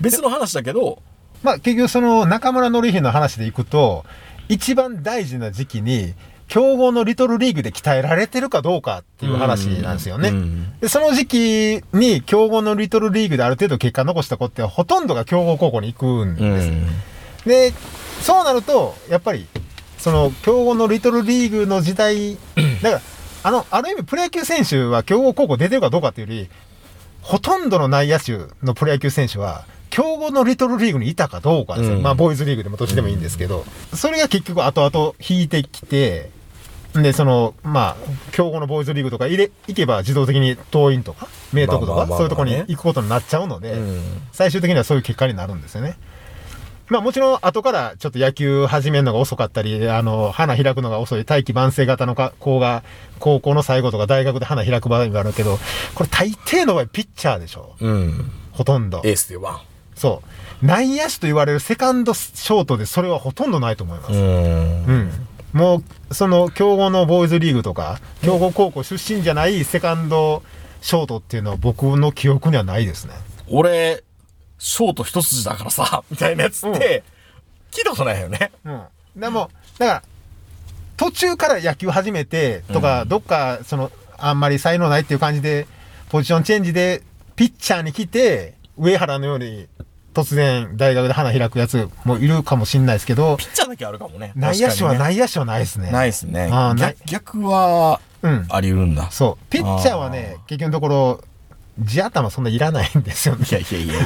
[0.01, 1.01] 別の話だけど、
[1.43, 4.05] まあ結局その中村紀弘の話でいくと、
[4.49, 6.13] 一番大事な時期に、
[6.49, 10.29] 強豪のリトルリーグで鍛えられてるかどうかっていう話なんですよね。
[10.29, 16.67] うんで、その時期に強豪のリトルリーグである程度結果残した子ってほとんどが強豪高校に行くんうです。
[16.67, 16.87] ん。
[17.45, 17.73] で、
[18.21, 19.47] そうなると、やっぱり、
[20.01, 22.35] その強豪のリトルリーグの時代、
[22.81, 23.01] だから、
[23.43, 26.49] あの、ある意味プロ野球選手は強豪高校出てるかどうかっていうより、
[27.21, 28.33] ほとんどの内野手
[28.63, 31.97] のプロ野球選手は、強豪のリトルリーグにいたかどうかですよ。
[31.97, 32.01] うん。
[32.01, 36.31] まあ、ボーイズリーグでもどっちでもいいんですけど、それが結局後々引いてきて、
[36.95, 37.95] で、その、まあ、
[38.31, 44.01] 強豪のボーイズリーグとか入れ、行けば自動的に東院とか、明徳とか、そういうところに行くことになっちゃうので、うん。
[44.31, 45.95] 最終的にはそういう結果になるんですよね。
[46.91, 52.83] まあもちろん後からちょっと野球始めるのが遅かったり、あの、花開くのが遅い、大器晩成型のか子が、
[53.17, 55.57] 高校の最後とか大学で花開く場合があるけど、
[55.95, 57.77] これ大抵の場合ピッチャーでしょ。
[57.79, 58.31] うん。
[58.51, 59.01] ほとんど。
[59.05, 59.61] エースでワ
[59.95, 60.21] そ
[60.61, 60.65] う。
[60.65, 64.11] 内野手と言われるセカンドショートでそれはほとんどないと思います。
[64.11, 64.15] ン。
[64.15, 64.91] うんう。
[64.91, 65.11] ん。
[65.53, 70.43] もう、その、強豪のボーイズリーグとか、強豪高校出身じゃないセカンド
[70.81, 73.13] ショートっていうのは僕の記憶にはないですね。
[73.47, 74.03] 俺、
[74.61, 77.03] ショート一筋だからさ、 みたいなやつって、
[77.71, 78.51] 聞いたことないよね。
[78.63, 78.83] うん。
[79.15, 80.03] でも、だから、
[80.97, 85.65] 途中から野球始めて、とか、うんどっか、その、あんまり才能ないっていう感じで、
[86.09, 87.01] ポジションチェンジで、
[87.35, 89.67] ピッチャーに来て、上原のように、
[90.13, 94.31] 突然、大学で花開くやつもいるかもしんないですけど、ピッチャーだけあるかもね。
[94.35, 95.89] 内野手は内野手はないですね。
[95.89, 96.49] ないですね。
[96.51, 98.45] あ逆逆は、うん。
[98.49, 99.09] あり得るんだ。
[99.09, 99.45] そう。
[99.49, 101.23] ピッチャーはね、結局のところ、
[101.79, 103.45] 地頭そんないらないんですよね。
[103.49, 104.03] いやいやいやいや。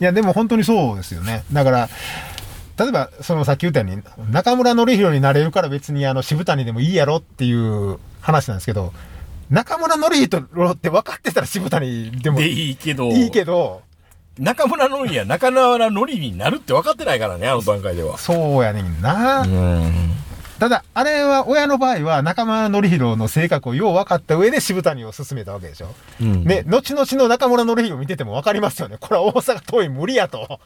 [0.00, 1.44] いや、でも本当にそうですよね。
[1.52, 1.88] だから、
[2.78, 4.02] 例えば、そのさっき言ったように、
[4.32, 8.92] 中村紀弘になれるから別にあの渋谷でもいいやろっていう話なんですけど、
[9.50, 13.82] 中村紀弘って分かってたら渋谷でもでいいいけど、いけど、
[14.38, 18.16] 中村のりや中村のりになるって分かってないからね、あの段階では。
[18.16, 19.42] そうやねんな。
[19.42, 20.12] うん。
[20.62, 25.88] ただ、あれは親の場合は中村紀弘の性格をよう分かった上で渋谷を進めたわけでしょ。
[26.20, 28.96] うんね、後々の中村紀弘見てても分かりますよね。
[29.00, 30.60] これは大阪桐蔭無理やと。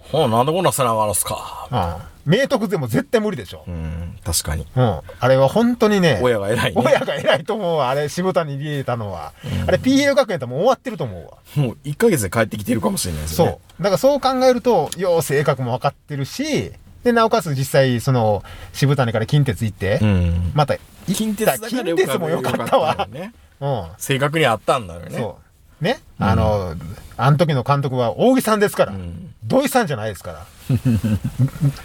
[0.00, 1.68] ほう、なんでこんな背中あるんすか。
[1.70, 3.64] うん明徳でも絶対無理でしょ。
[3.66, 4.66] うん、確かに。
[4.76, 5.00] うん。
[5.18, 6.20] あれは本当にね。
[6.22, 6.80] 親が偉いね。
[6.80, 7.90] 親が偉いと思うわ。
[7.90, 9.32] あれ、渋谷に入れたのは。
[9.66, 11.38] あれ、PL 学園ともう終わってると思うわ。
[11.56, 13.58] もう1ヶ月で帰ってきてるかもしれないですね。
[13.80, 13.82] う。
[13.82, 16.72] だからそう考えると、よう性格も分かってるし、
[17.04, 20.52] で、なおかつ実際、その、渋谷から近鉄行って、うん。
[20.54, 20.76] また、
[21.12, 23.32] 近鉄近鉄も良かったわよね。
[23.60, 23.84] うん。
[23.98, 25.18] 正確にあったんだよね。
[25.18, 25.38] そ
[25.80, 25.84] う。
[25.84, 26.00] ね。
[26.18, 26.76] あの、
[27.16, 28.92] あの時の監督は大木さんですから。
[28.92, 30.46] ん土井さんじゃないですから。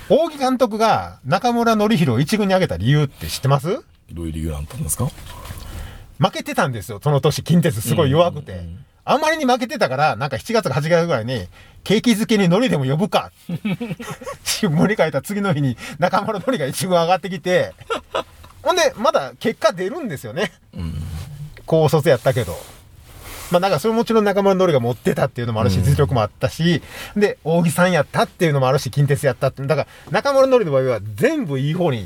[0.09, 3.81] 大木監督が中村紀弘を一軍に上げた理由って知ってます？
[4.11, 5.09] どういう理由だったんですか？
[6.19, 8.51] 負けてたんですよ、その年、近鉄すごい弱くて。
[8.53, 11.47] うんうんうんあんまりに負けてたから、なんか7月か8月ぐらいに、
[11.85, 13.31] 景気づけに海苔でも呼ぶか。
[14.43, 17.73] 新聞に書いた次の日に中村海苔が一軍上がってきて、
[18.61, 20.51] ほんで、まだ結果出るんですよね。
[20.73, 20.93] うん。
[21.65, 22.57] 高卒やったけど。
[23.49, 26.81] まあなんかそれもちろん中村のりが持ってたっていうのもあるし、実力もあったし、
[27.15, 29.65] で、扇さんやったっていうのもあるし、近鉄やったって。
[29.65, 32.05] だから中村のりの場合は全部いい方に、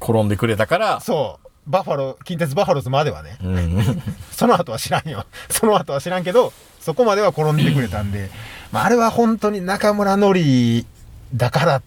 [0.00, 4.02] 転んでくれたから、そう、バファロー、近鉄バファローズまではね、うん。
[4.30, 5.24] その後は知らんよ。
[5.50, 8.30] その後は知らんけど、そこまでは転んでくれたんで、
[8.70, 10.86] まああれは本当に中村のり
[11.34, 11.82] だからっ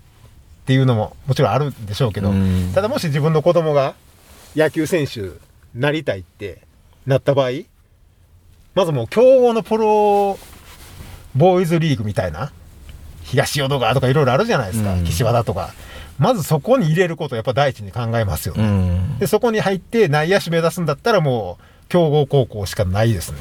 [0.65, 3.95] ていうのももちろんあるんでしょうけど、うんただもし自分の子供が
[4.55, 5.31] 野球選手
[5.73, 6.59] なりたいって
[7.07, 7.51] なった場合、
[8.75, 10.37] まずもう強豪のプロ
[11.35, 12.51] ボーイズリーグみたいな、
[13.23, 15.73] 東淀川とかいろいろあるじゃないですか、うん岸和田とか。
[16.19, 18.63] まずそこに入れることをやっぱ第一に考えますよね。
[18.63, 19.17] うん。
[19.19, 23.39] で、そこに入って内野手目指すんだったらもう、強豪高校しかないですね。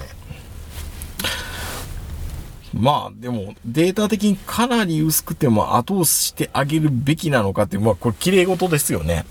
[2.73, 9.25] まあ、でも、データ的にかなり薄くても後押ししてあげるべきなのかっていう、まあ、これ、綺麗事ですよね。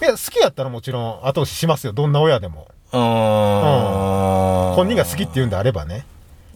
[0.00, 1.92] いや、好きやったらもちろん後押ししますよ。
[1.92, 2.68] どんな親でも。
[2.92, 4.74] うーん。
[4.74, 6.06] 本人が好きって言うんであればね。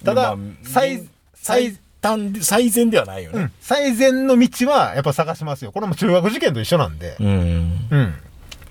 [0.04, 1.02] ただ、まあ最、
[1.34, 3.52] 最最、短で、最善ではないよねうん。
[3.60, 5.72] 最善の道はやっぱ探しますよ。
[5.72, 7.16] これも中学受験と一緒なんで。
[7.18, 7.26] うん。
[7.90, 8.14] うん。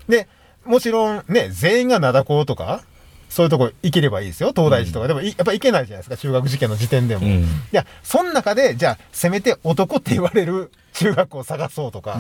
[0.08, 0.28] で、
[0.66, 2.84] もちろんね、全員が灘高とか、
[3.30, 4.54] そういうとこ行ければいいですよ。
[4.56, 5.08] 東大寺とか。
[5.08, 6.18] でもい、やっぱ行けないじゃないですか。
[6.18, 7.26] 中学受験の時点でも。
[7.26, 12.20] うんいや、その中で、じゃあ、せめて男って言われる中学を探そうとか、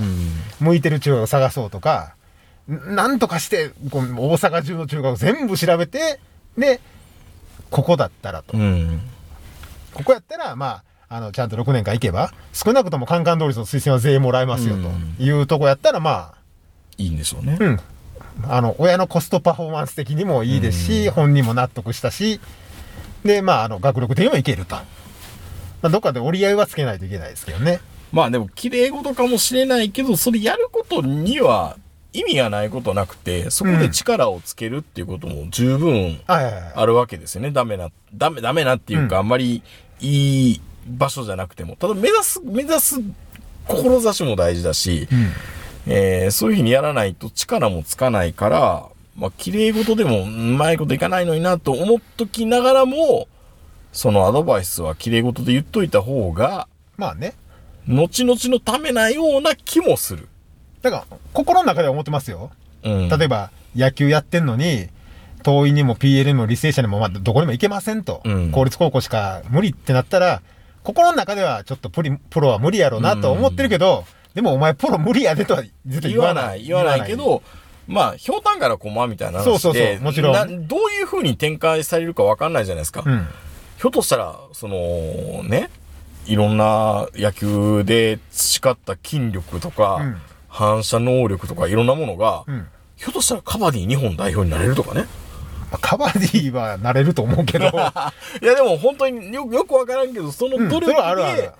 [0.59, 2.15] 向いてる中学を探そうとか、
[2.67, 6.19] んなんとかして、こう大阪中の中学を全部調べて、
[6.57, 6.79] で、
[7.69, 8.57] ここだったらと。
[8.57, 9.01] うん。
[9.93, 14.83] ここやったら、まあ、あの、ちゃんと6年間行けば、少なくともカンカン通りの推薦は全員もらえますよ、うん
[15.17, 16.33] というとこやったら、まあ、
[16.97, 17.55] いいんでしょうね。
[17.59, 17.79] うん。
[18.47, 22.39] あの、親のコストパフォーマンス的にもいいですし、本人も納得したし、
[23.23, 24.75] で、まあ、あの、学力的にもいけると。
[24.75, 24.81] ま
[25.83, 27.79] あ、どっかで折り合いはつけないといけないですけどね。
[28.11, 31.77] まあでも、綺麗事かもしれないけど、それやることには
[32.11, 36.19] 意味がないことなくて、そこで力をつけるっていうことも十分。
[36.25, 37.51] あるわけですよね。
[37.51, 39.61] ダメな、ダメ、ダメなっていうか、うんあんまり
[39.99, 41.75] いい場所じゃなくても。
[41.75, 42.95] ただ目指す、目指す
[43.67, 45.31] 志も大事だし、うん。
[45.85, 48.85] えーそういうふうにやらないと力もつかないから、
[49.17, 53.27] まあ、綺麗事でもうまいこといかないのになと思っときながらも、
[53.91, 56.67] そのアドバイスは綺麗事で言っといた方が、
[56.97, 57.33] まあね。
[57.87, 60.29] 後々のためなような気もする。
[60.81, 62.51] だから、心の中では思ってますよ。
[62.83, 63.09] うん。
[63.09, 64.87] 例えば、野球やってんのに、
[65.43, 68.21] 党員にも PL にも履正社にも、まあ、どこにも行けませんと。
[68.23, 70.41] うん公立高校しか無理ってなったら、
[70.83, 77.41] 心の中ではちょっとプリプロは無理やろうなと思ってるけど、でもお前プロ無理やでとは絶対言わない、言わないけ、ど、
[77.87, 83.03] まあ、ひょうたんから駒みたいな話で、そうそうそうもちろんなどういう風に展開されるかわかんないじゃないですか。
[83.05, 83.27] うん。
[83.77, 85.69] ひょっとしたら、その、ね、
[86.25, 90.21] いろんな野球で培った筋力とか、うん
[90.53, 92.67] 反射能力とかいろんなものが、うん。
[92.95, 95.07] ひょっとしたらカバディ日本代表になれるとかね。
[95.73, 97.65] まあカバディはなれると思うけど、
[98.41, 101.51] いやでも本当によよくわからんけど、その努力で、れはあるある。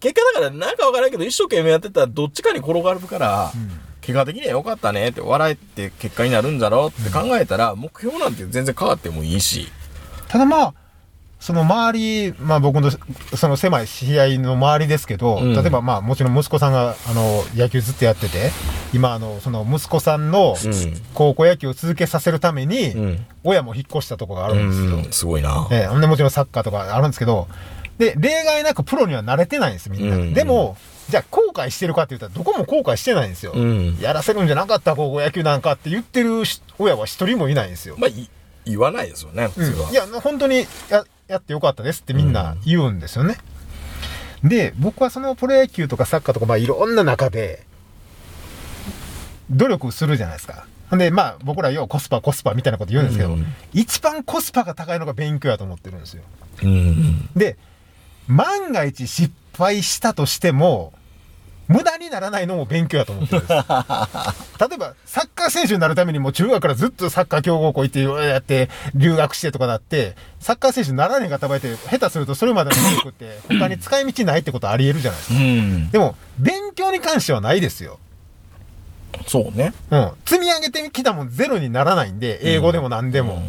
[0.00, 3.52] 結果だからなんかわからんけど一生懸命やってたらどっちかに転がるから、
[4.00, 9.70] 結果的には良かったねって笑えって結果になるんだろうって考えたら、目標なんて全然変わってもいいし。
[10.26, 10.74] ただまあ、
[11.40, 12.90] その周り、まあ僕の
[13.34, 18.50] その狭い試合の周りですけど、うん例えばまあもちろん息子さんがあの野球ずっとやってて、
[18.92, 23.26] 今あのその息子さんのうん高校野球を続けさせるために、うん。
[23.42, 24.96] 親も引っ越したとこがあるんですよ。
[24.96, 25.66] うん、すごいな。
[25.70, 27.48] ええほんでもちろんサッカーとかあるんですけど、
[27.96, 30.16] で、例外なくプロには慣れてないんです、みんな。
[30.16, 30.76] うんでも、
[31.08, 33.52] じゃあ後悔してるかって言ったら、どこも後悔してないんですよ。
[33.54, 37.94] うんやらせるんじゃなかった、高校野球なんかって言ってるし親は一人もいないんですよ。
[37.98, 38.28] まあ、い
[38.64, 39.88] 言わないですよね、普通は。
[39.88, 43.36] うんいや、本当にややってよかったですってみんな言うんですよね。
[44.42, 47.64] で、僕はそのプロ野球とかサッカーとか、まあいろんな中で、
[49.50, 50.66] 努力するじゃないですか。
[50.92, 56.22] で、まあ僕らようコスパコスパみたいなこと言うんですけど、うん一番コスパが高いのが勉強やと思ってるんですよ。
[56.62, 57.28] うん。
[57.36, 57.56] で、
[58.26, 60.92] 万が一失敗したとしても、
[61.70, 63.52] 無駄にならないのも勉強やと思ってるんです。
[63.62, 75.38] 例えば、サッカー選手になるためにもう中学からずっとサッカー強豪校行って、やって、留学してとかなって、サッカー選手にならねえがたばいて、下手するとそれまでの能力って、 他に使い道ないってことあり得るじゃないですか。
[75.38, 75.90] うん。
[75.90, 78.00] でも、勉強に関してはないですよ。
[79.28, 79.72] そうね。
[79.92, 80.10] うん。
[80.26, 83.40] 積み上げてきたもんゼロにならないんで、英語でも何でも。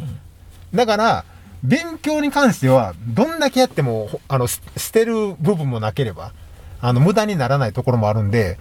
[0.76, 1.26] だから、
[1.64, 6.34] 勉強に関しては、どんだけやっても、ほあの、す捨てる部分もなければ、
[6.82, 8.58] あの、無駄にならないところもあるんで、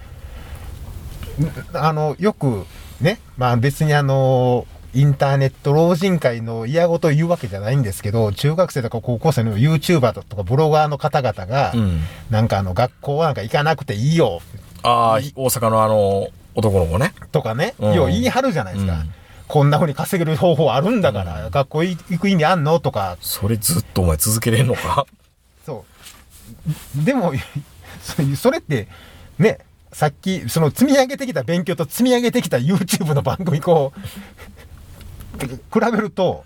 [1.73, 2.65] んあの、よく、
[2.99, 12.01] ね、まあ別にあの、インターネット老人会の嫌ごと言うわけじゃないんですけど、中学生とか高校生の YouTuber とかブロガーの方々が、うん。
[12.29, 14.41] なんかあの、学校はなんか行かなくていいよ、
[14.83, 17.13] ああ、大阪のあの、男の子ね。
[17.31, 18.93] とかね、うんよう言い張るじゃないですか。
[18.93, 19.13] うん
[19.47, 22.79] こんな風に稼げる方法あるんだから、学校行く意味あんの？
[22.79, 25.05] とか、それずっとお前続けれんのか？
[25.65, 25.83] そ
[26.95, 27.03] う。
[27.03, 27.33] でも、
[28.35, 28.87] それって、
[29.37, 29.59] ね、
[29.91, 36.45] さっき、その積み上げてきた勉強と積み上げてきた YouTube の番組こう、比べると、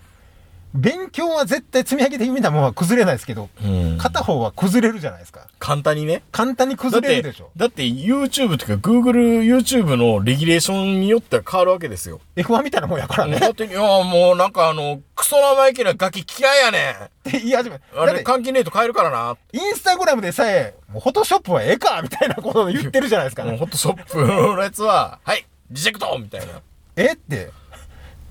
[0.76, 5.48] 勉強は絶対積み上げてみたものは崩れないですけど、うん片方は崩れるじゃないですか。
[5.58, 6.22] 簡単にね。
[6.32, 12.20] 簡単にだって崩れるでしょ。、だって YouTube とか Google、YouTube のレギュレーションによっては変わるわけですよ。
[12.36, 13.36] F1 みたいなもんやからね。
[13.36, 17.30] っだって、いや、もうなんかあの、クソ生意気なガキ嫌いやねん。
[17.30, 17.80] て言い始め。
[17.94, 19.36] あれ、だって換金レート変えるからな。
[19.52, 23.44] インスタグラムでさえ、もうフォトショップはええかみたいなことを言ってるじゃないですか。
[23.44, 26.60] もうホットショップのやつは、はい、リジェクトみたいな。
[26.96, 27.50] えって。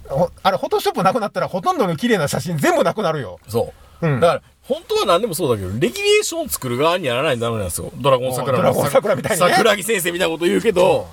[0.10, 3.40] ほあれ、フォトショップなくなったらほとんどの綺麗な写真全部なくなるよ。
[3.48, 4.08] そう。
[4.08, 7.92] うんだから、本当は何でもそうだけど、レギュレーション作る側にやらないとダメなんですよ。
[7.96, 11.08] ドラゴン桜ドラゴン桜みたいにね桜木先生みたいなこと言うけど、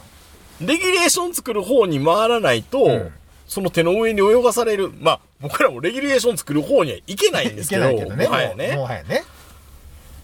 [0.61, 3.13] レギュレーション作る方に回らないと、ん
[3.47, 4.91] その手の上に泳がされる。
[5.01, 8.27] まあ、僕らもレギュレーション作る方にはいけないんですけど、いけないけどね。
[8.27, 8.85] もはやねも。
[8.85, 9.25] はやね。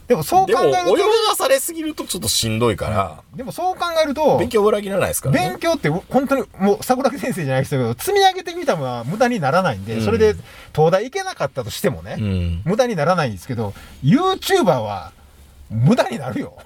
[0.08, 0.96] でもそう考える
[1.28, 5.58] がされすぎるとちょっとしんどいから、と、でもそう考えると、勉強は裏切らないですからね勉。
[5.58, 10.34] 強って本当にもう桜木先生じゃないですけど、積み上げてみたものは無駄にならないんで、うんそれで
[10.74, 12.62] 東大行けなかったとしてもね、うん。
[12.64, 15.12] 無駄にならないんですけど、YouTuber は
[15.68, 16.56] 無駄になるよ。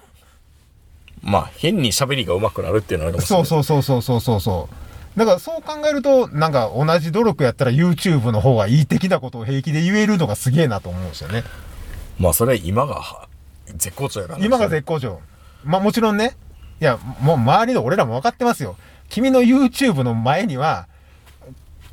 [1.23, 3.47] まあ、変に喋りが上手くなるっていうのはあるかもしれない。
[3.47, 4.69] そうそうそうそうそうそうそ
[5.17, 5.19] う。
[5.19, 11.45] だからそう考えると、なんか同じ努力やったら YouTube の方がいい的なことを平気で言えるのがすげえなと思うんですよね。
[12.19, 13.29] まあ、それは今がは
[13.77, 15.21] 絶好調やからね今が絶好調。
[15.65, 16.37] まあもちろんね、
[16.81, 18.77] いや、もう周りの俺らも分かってますよ。
[19.09, 20.89] 君の YouTube の前には、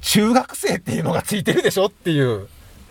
[0.01, 2.47] 中学生っていうのがついてるでしょっていう。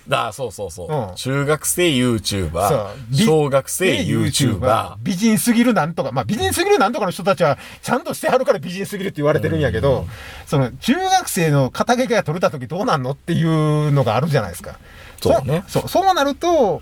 [0.09, 1.11] だそうそうそう。
[1.11, 4.96] うん中学生 YouTuber、び小学生 YouTuber。
[5.03, 10.07] 美人すぎるなんとか、まあ美人すぎるなんとかの人たちはちゃんとしてはるから美人すぎるって言われてるんやけど、
[10.46, 14.79] その中学生の肩書きが取れた時どうなんのっていうのがあるじゃないですか。
[15.20, 16.81] そうねそう、そうなると、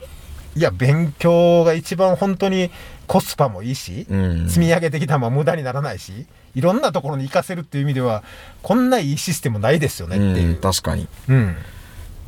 [0.56, 2.70] いや、勉強が一番本当に
[3.06, 8.22] コスパもいいし、うん積み上げてきたもん無駄にならないし、いろんなところに活かせるっていう意味では、
[8.62, 10.56] こんないいシステムないですよねっていう。
[10.56, 11.06] 確かに。
[11.28, 11.56] うん。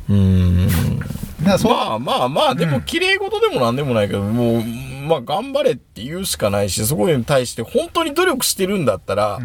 [0.09, 0.67] うん。
[0.67, 4.63] だからそう、まあまあまあ、でも綺麗事でもなんでもないけど、もう、
[5.07, 9.39] まあ頑張れって言うしかないし、そこに対して本当に努力してるんだったら、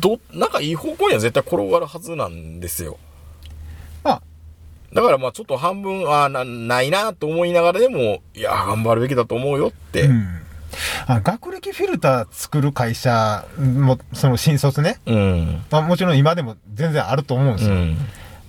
[0.00, 2.98] ど、なんかいい方向には絶対転がるはずなんですよ。
[4.92, 10.02] まあ、だからまあちょっと半分、ああ、な、ないなと思いながらでも、いや、頑張るべきだと思うよって。
[10.02, 10.26] うん。
[11.06, 15.64] あ学歴フィルター作る会社も、その新卒ね、うん。
[15.70, 17.74] まあ、もちろん今でも全然あると思うんですよ。
[17.74, 17.96] うん。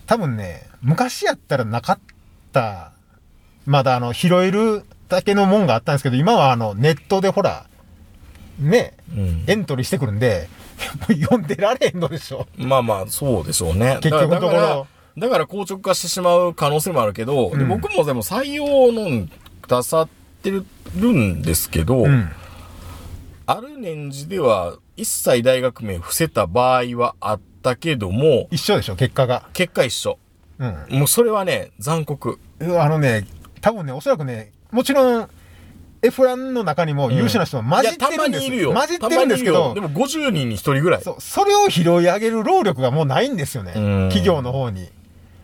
[0.06, 2.00] 多分ね、昔やったらなかっ
[2.52, 2.91] た、
[3.66, 7.66] まだあの、拾えるだけのもんがあったんですけど、今はあの、ネットでほら、
[8.60, 10.48] ね、うんエントリーしてくるんで、
[11.08, 12.48] 読んでられへんのでしょ。
[12.58, 13.98] まあまあ、そうでしょうね。
[14.02, 14.88] 結局のところ
[15.18, 19.28] だから、硬直化してしまう可能性もあるけど、でうん僕もでも採用の
[19.68, 20.07] 出さっ
[20.41, 22.30] てるるんですけど、うん。
[23.45, 29.47] ある年次では一切大学名伏せた場合はあったけども、一緒でしょ、結果が。
[29.53, 30.18] 結果一緒。
[30.59, 30.99] うん。
[30.99, 32.39] もうそれはね、残酷。
[32.59, 33.28] あのね、
[33.61, 35.30] 多分ね、おそらくね、もちろん、
[36.01, 38.74] F1 の中にも優秀な人は混じってるんですいやたまにいるよ。
[38.74, 41.01] 混じってるんですけどたまにいるよ、でも50人に1人ぐらい。
[41.01, 43.74] そう、それを拾い上げる労力がもうないんですよね。
[43.76, 44.89] うん企業の方に。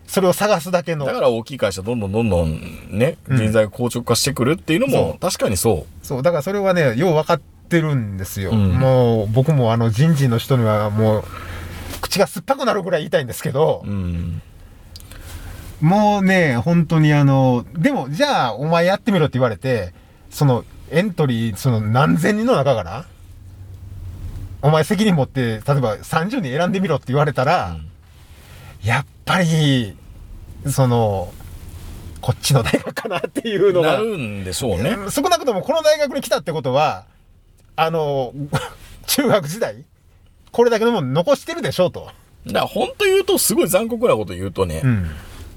[0.09, 1.13] それを探すだけのだ。
[1.13, 7.39] から大きい会社どんどんどんどんね、人材が硬直化してくるっていうのも確かにそそう、だからそれはね、よう分かっ
[7.69, 8.49] てるんですよ。
[8.49, 11.23] うんもう、僕もあの人事の人にはもう、
[12.01, 14.41] 口が酸っぱくなるぐらい言いたいんですけどう。、うん。
[15.79, 19.93] もうね、本当にあの、でも、じゃあ、お前やってみろって言われて、
[20.31, 23.05] その、エントリー、その何千人の中から、
[24.63, 27.77] お前責任持って、例えば30人選んでみろって言われたら、
[28.83, 29.95] やっぱり、
[30.67, 31.33] その、
[32.21, 34.95] こっちの大学かなっていうのが、なるんでしょうね。
[35.09, 37.05] 少なくともこの大学に来たってことは、
[37.75, 38.33] あの、
[39.07, 39.85] 中学時代、
[40.51, 42.11] これだけのもの残してるでしょうと。
[42.47, 45.09] だから本当言うと、すごい残酷なこと言うとね、うん。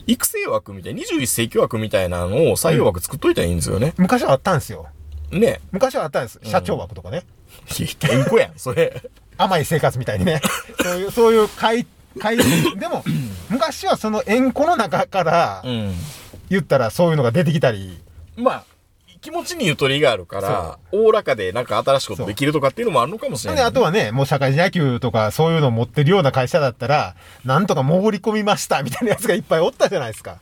[0.06, 3.94] 育成枠みたいな、21世紀枠みたいなのを採用枠作っといたらいいんですよね。
[3.96, 4.86] 昔はあったんですよ。
[5.30, 5.60] ね。
[5.70, 6.40] 昔はあったんです。
[6.44, 7.24] 社長枠とかね。
[7.78, 9.02] いや健康やん、それ。
[9.38, 10.40] 甘い生活みたいにね。
[10.82, 11.86] そういう、そういう会、
[12.18, 12.36] 会、
[12.76, 13.04] でも、
[13.48, 15.94] 昔はその縁故の中からうん。
[16.52, 17.98] 言ったらそういうのが出てきたり、
[18.36, 18.64] まあ、
[19.22, 23.66] 気持ちにゆとりがあるから、おおらかでなんか新しいことできるとかっていうのもあるのかもしれで、ない。
[23.66, 30.38] あとはね、もう社会人野球とかそういうのを持ってるような会社だったら、なんとか潜り込みましたみたいなやつがいっぱいおったじゃないですか。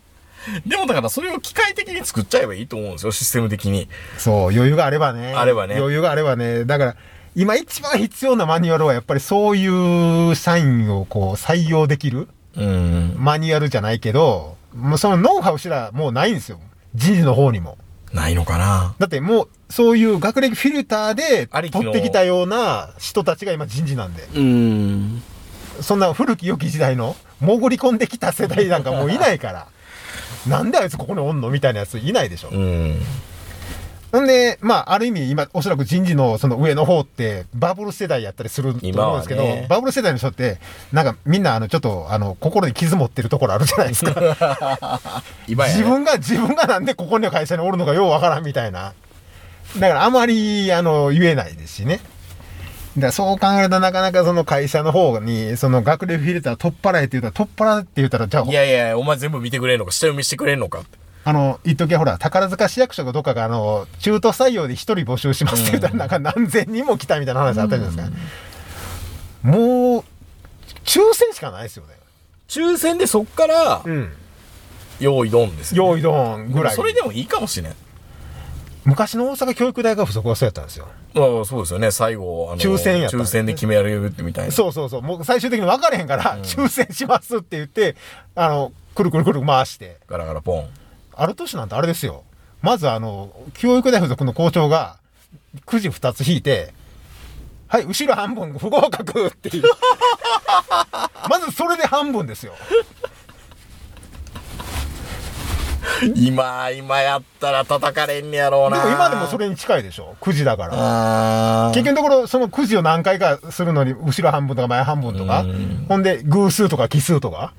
[0.66, 3.88] でもだからそれを機械的に作っちゃえばいいと思うんですよ、システム的に。
[4.16, 5.34] そう、余裕があればね。
[5.34, 6.64] あればね余裕があればね。
[6.64, 6.96] だから、
[7.34, 13.14] 今一番必要なマニュアルはやっぱりそういう社員をこう採用できるうん。
[13.16, 16.58] マニュアルじゃないけど、もうそのノウハウすらもうないんですよ。
[16.94, 17.78] 人事の方にも。
[18.12, 24.24] ないのかなだってもう、そういう学歴フィルターで取ってきたような人たちが今人事なんで。
[24.34, 25.22] うん。
[25.80, 29.66] そんな古き良き時代の潜り込んできた世代なんかもういないから。
[30.48, 31.50] なんであいつここにおんの？
[31.50, 32.48] みたいなやついないでしょ。
[32.48, 33.00] うん。
[34.12, 40.58] ほんで、まあ、ある意味、今、おそらく人事のその上の方って、バブル世代やったりすると思うんですけど、ねバブル世代の人って、
[40.92, 45.12] なんかみんな、あの、ちょっと、あの、心に傷持ってるところあるじゃないですか。
[45.46, 48.94] 今や、ね、自分が、自分がなんでここの会社におるのかようわからんみたいな。
[49.78, 52.00] だから、あまり、あの、言えないですしね。
[52.96, 60.99] だからそう考えるとなかなかその会社の方に、その学歴フィルター取っ払えって言ったら、取っ払えって言ったら、じゃあい、やいや、お前全部見てくれんのか、下読みしてくれんのかって。
[61.22, 68.16] あの、一時はほら、宝塚市役所かどっかが、あの、中途採用で一人募集しますって言ったら、なんか何千人も来たみたいな話あったじゃないですか。
[69.42, 70.04] もう、
[70.84, 71.94] 抽選しかないですよね。
[72.48, 74.12] 抽選でそっから、うん。
[74.98, 76.74] 用意ドンですよ、用意ドンぐらい。
[76.74, 77.74] それでもいいかもしれん。
[78.84, 80.88] 昔の大阪教育大学附属はそうやったんですよ。
[81.14, 84.52] まあそうですよね、最後、あの、抽選やった抽選で決められるってみたいな。
[84.52, 85.02] そうそうそう。
[85.02, 87.96] もう最終的に分かれへんから、抽選しますって言って、
[88.34, 89.98] あの、くるくるくる回して。
[90.06, 90.68] ガラガラポン。
[91.20, 92.24] ある年なんてあれですよ。
[92.62, 94.96] まずあの、教育大附属の校長が、
[95.66, 96.72] くじ2つ引いて、
[97.68, 99.64] はい、後ろ半分不合格っていう。
[101.28, 102.54] まずそれで半分ですよ。
[106.16, 108.82] 今、今やったら叩かれんねやろうな。
[108.82, 110.16] でも今でもそれに近いでしょ。
[110.22, 111.70] くじだから。
[111.74, 117.52] 結局のところ、そのくじを何回かするのに、後ろ半分とか前半分とかうん、ほんで偶数とか奇数とか、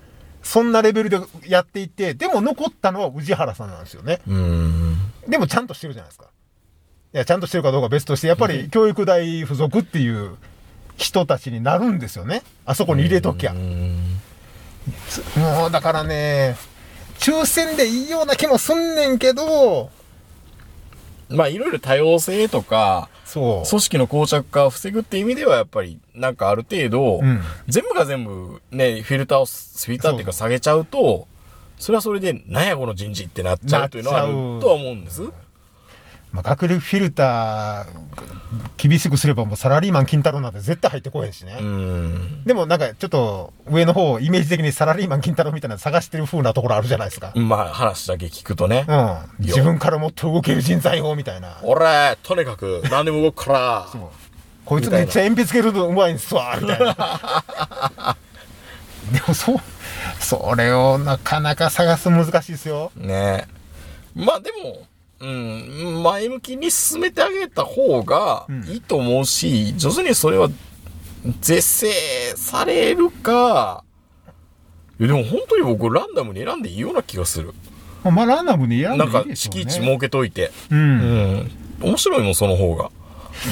[0.44, 4.22] そんなレベルでやっていって、でも残ったのは宇治原さんなんですよね。
[4.28, 4.98] うん。
[5.28, 6.28] でもちゃんとしてるじゃないですか。
[7.14, 10.38] いや、ちゃんとしてるかどうかは別として、やっぱり教育大附属っていう
[10.98, 12.44] 人たちになるんですよね。
[12.66, 13.56] あそこに入れときゃう。
[13.56, 14.20] ん
[15.36, 16.56] もうだからね、
[17.20, 19.90] 抽選でいいような気もすんねんけど、
[21.32, 23.70] まあいろいろ多様性とか、そう。
[23.70, 31.28] 組織の膠着化を防ぐっていう意味ではやっぱりなんかある程度、うん全部が全部ね、フィルターを、フィルターっていうか下げちゃうと、
[31.78, 35.24] それはそれで、なんやこの人事ってなっちゃうというのはあるとは思うんです。
[36.32, 37.86] まあ、学歴フィルター、
[38.78, 41.58] 厳しくすればもうサラリーマン金太郎なんて絶対入ってこへんしね。
[41.60, 42.44] うん。
[42.46, 47.34] でもなんかちょっと上の方、イメージ的にサラリーマン金太郎みたいなの探してる風なところあるじゃないですか。
[47.36, 48.86] まあ話だけ聞くとね。
[48.88, 49.18] うん。
[49.40, 51.60] 自分からもっと動ける人材をみたいな。
[51.64, 53.88] 俺、とにかく何でも動くから。
[54.66, 58.16] こいつめっちゃ鉛筆つけるのうまいんすわ、みたいな。
[59.12, 59.58] でもそう、
[60.20, 62.92] それをなかなか探す難しいですよ。
[62.96, 63.48] ね
[64.16, 64.88] まあでも、
[65.22, 70.50] うん、前向きに進めてあげた方がいいと思うし、徐々にそれは
[71.42, 71.88] 是正
[72.36, 73.84] されるか、
[75.00, 77.54] いやでも本当に僕ランダムに選んでいいような気がする。
[78.04, 79.62] まあ、ランダムに選んでないんかいでしょうね。
[79.62, 80.52] 敷地設けといて。
[80.72, 80.76] う。
[80.76, 81.52] うんん。
[81.82, 82.90] 面白いもん、その方が。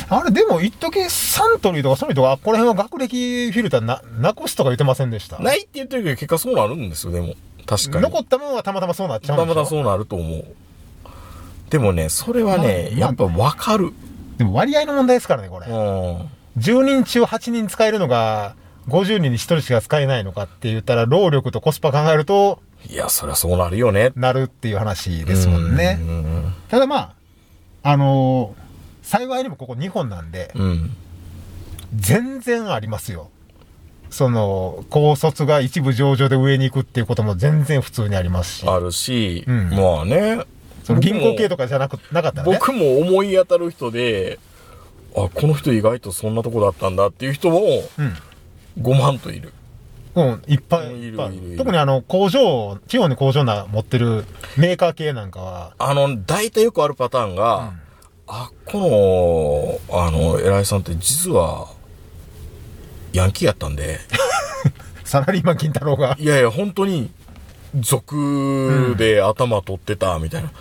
[0.10, 5.38] あれ、でも、一時サントリーとかソニーとか、この辺は学歴フィルターな、なくすとか言ってませんでした？
[5.38, 7.36] ないって言ってるけど、結果そうなるんですよ、でも。
[7.68, 8.04] 確かに。
[8.06, 9.54] 残ったものはたまたまそうなっちゃうんでしょ？
[9.54, 10.46] たまたそうなると思う。
[11.70, 13.94] でもね、それはね、まあやっぱわかる。
[14.38, 15.68] でも割合の問題ですからね、これ。
[15.68, 15.74] うん。
[16.58, 18.56] 10人中8人使えるのが、
[18.88, 22.60] 50人に1人しか使えないのかって言ったら、労力とコスパ考えると、
[22.90, 24.12] いや、そりゃそうなるよね。
[24.16, 26.04] なるっていう話ですもんねう。
[26.04, 26.54] ん。
[26.70, 27.14] ただまあ、
[27.84, 28.70] あのー
[29.10, 30.96] 幸いにもここ日本なんで、うん。
[31.96, 33.32] 全然ありますよ。
[34.12, 40.44] その、高卒が一部上場で上に行くっていうことも全然普通にありますし、あるし、うんまあね。
[40.84, 42.54] その銀行系ととかじゃなく、なかったらね。
[42.54, 44.40] 僕も思い当たる人で、
[45.16, 47.60] あ、この人意外とそんなとこだったんだっていう人も
[47.98, 48.14] うん。
[48.82, 49.54] 5万といる。
[50.16, 54.26] うん、いっぱいうんいる特にあの、工場、地方に工場な持ってる
[54.58, 57.74] メーカー系なんかは、あの、大体よくあるパターンが、
[58.28, 61.68] あ、この、あの、偉いさんって実は、
[63.14, 64.00] ヤンキーやったんで、
[65.04, 67.12] サラリーマン金太郎が、いやいや、本当に、
[67.76, 70.52] 族で頭取ってた、みたいな。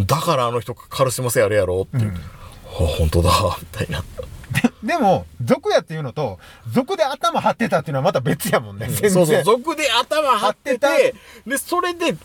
[0.00, 2.14] だからあの人カルシマセあるやろっていう。
[2.14, 4.02] あ、本当だ、みたいな。
[4.82, 6.38] でも、族やっていうのと、
[6.72, 9.10] 族で頭張ってたっていうのはまた別やもんね、全然。
[9.10, 11.14] そうそう、族で頭張っててて、
[11.46, 12.16] で、それで、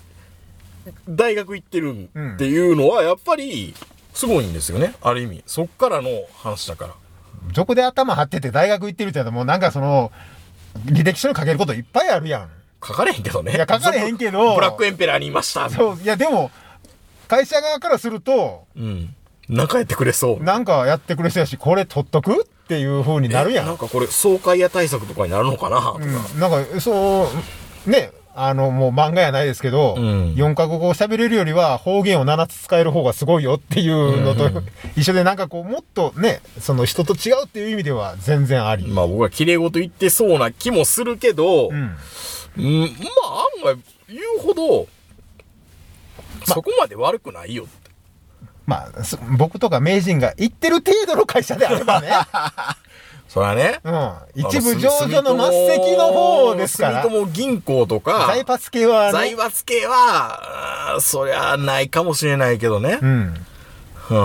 [1.07, 3.73] 大学行ってるっていうのは、やっぱり、
[4.13, 4.93] すごいんですよね。
[5.01, 5.43] ある意味。
[5.47, 6.93] そっからの話だから。
[7.51, 10.11] 族で頭張ってて大学行ってるって言ったらもうなんかその、
[10.85, 12.49] 履歴書に書けることいっぱいあるやん。
[12.86, 13.53] 書かれへんけどね。
[13.53, 15.69] いや書かれへんけど ブラックエンペラーにいました。
[15.69, 16.51] そう、いやでも、
[17.27, 19.15] 会社側からすると、うん。
[19.49, 20.43] なんかやってくれそう。
[20.43, 23.65] なんかやってくれそうやし、これ取っとくっていう風になるやん。
[23.65, 25.99] えなんかこれ、総会や対策とかになるのかなとか。
[25.99, 27.29] うん、なんか、そ
[27.86, 34.49] う、ね、あの、もう漫画やないですけど、うん4カ国語喋れるよりは方言を7つ使える方がすごいよっていうのと、
[34.95, 38.88] 一緒でなんかこう、もっとね、その人と違うっていう意味では全然あり。
[38.88, 41.95] まあ僕は綺麗事言ってそうな気もするけど、うん。
[42.58, 42.88] うん、ま
[43.26, 44.88] あ案外言うほど、
[46.45, 47.91] そこまで悪くないよって。
[48.66, 52.10] まあ、そ僕とか名人が言ってる程度の会社であればね、
[53.28, 53.80] それはね。
[53.84, 54.14] うん。
[54.36, 63.06] 一部上場の末席の方ですから住、友銀行とか、財閥系は財ね、閥系は、そりゃないかもしれないけどねう。
[63.06, 63.45] ん。
[64.12, 64.18] う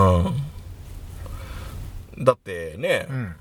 [2.21, 2.23] ん。
[2.23, 3.35] だってねう、ん。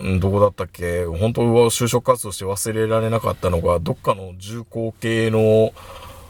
[0.00, 1.04] うんどこだったっけ？
[1.06, 5.72] 本当は就職活動して忘れられなかったのが、どっかの重工系の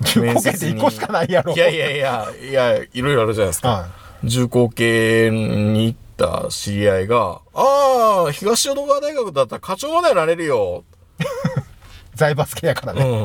[0.02, 1.54] 重工系って1個しかないやろ。
[1.54, 3.68] いやいやいや、いや、いろいろあるじゃないですか。
[3.68, 3.88] は
[4.24, 10.84] 重工系に行った知り合いが、ああ、東淀川大学だったら課長までなれるよ。
[11.20, 11.24] い。
[12.14, 13.02] 財閥系やからね。
[13.02, 13.24] うん。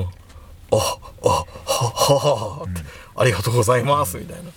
[0.71, 2.81] あ、あ、は、は、は、って、
[3.17, 4.49] ありがとうございます、みたいな。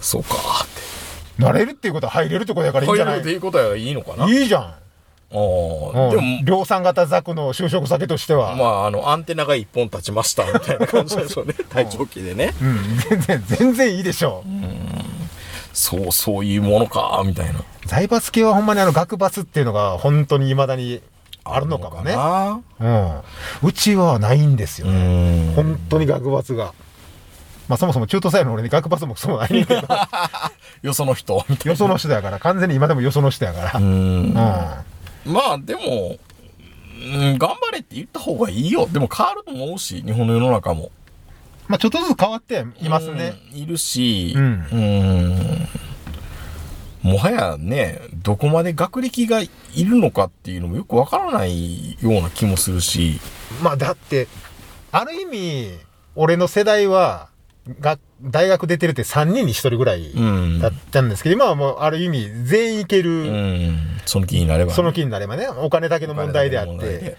[0.00, 0.34] そうか、
[0.64, 1.42] って。
[1.42, 3.14] なれるっていうことは入れるってことやからいいんじゃない？
[3.16, 4.74] 入るっていうことはいいのかなあいいじゃん。
[5.34, 8.54] あ、うでもん、、量産型ザクの就職先としては。
[8.56, 11.54] まあ、あの、アンテナが一本立ちました、みたいな感じでしょうね。
[11.70, 12.54] 体調期でね。
[12.60, 14.48] うん、全然、全然いいでしょう。
[15.72, 17.60] そう、そういうものか、みたいな。
[17.86, 21.00] 財閥系はほんまにあの、学閥っていうのが本当に未だに
[21.44, 22.14] あるのかもね。
[22.14, 23.68] なうん。
[23.68, 25.50] うちはないんですようね。
[25.52, 25.54] ん。
[25.54, 26.72] 本当に学閥が。
[27.68, 29.82] まあそもそも中途採用の俺に学閥もそうないけど、
[30.82, 33.72] よその人、よその人やから、完全に今でもよその人やから。
[33.74, 33.80] な。
[33.80, 34.34] ううん。
[35.30, 35.32] ん。
[35.32, 36.16] まあ、でも、
[37.02, 37.04] う
[37.34, 38.86] ん、頑張れって言った方がいいよ。
[38.86, 40.90] でも変わると思うし、日本の世の中も。
[41.68, 43.34] まあちょっとずつ変わっていますね。
[43.52, 43.58] うん。
[43.58, 45.68] いるし、うんうん
[47.02, 53.18] もはやね、どこまで学歴がいるのかっていうのもよくわからないような気もするし、
[53.60, 54.28] まあだって、
[54.92, 55.78] ある意味、
[56.14, 57.28] 俺の世代は、
[57.80, 60.60] が、大学出てるって3人に1人ぐらいうん。
[60.60, 63.78] だったんですけど、今はもうある意味全員いける、うん。
[64.06, 64.76] その気になれば、ね。
[64.76, 67.16] その気になればね、お金だけの問題であってで、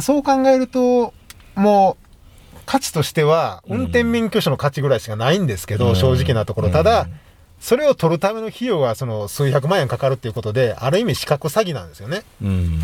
[0.00, 1.12] そう考えると、
[1.54, 6.70] もう、価値としては、運転免許証の価値ぐらいしかないんですけど、うん正直なところ。
[6.70, 7.14] ただうん、
[7.60, 12.22] それを取るための費用がその数百万円かかるっていうことで、ある意味資格詐欺なんですよね。
[12.42, 12.80] うん。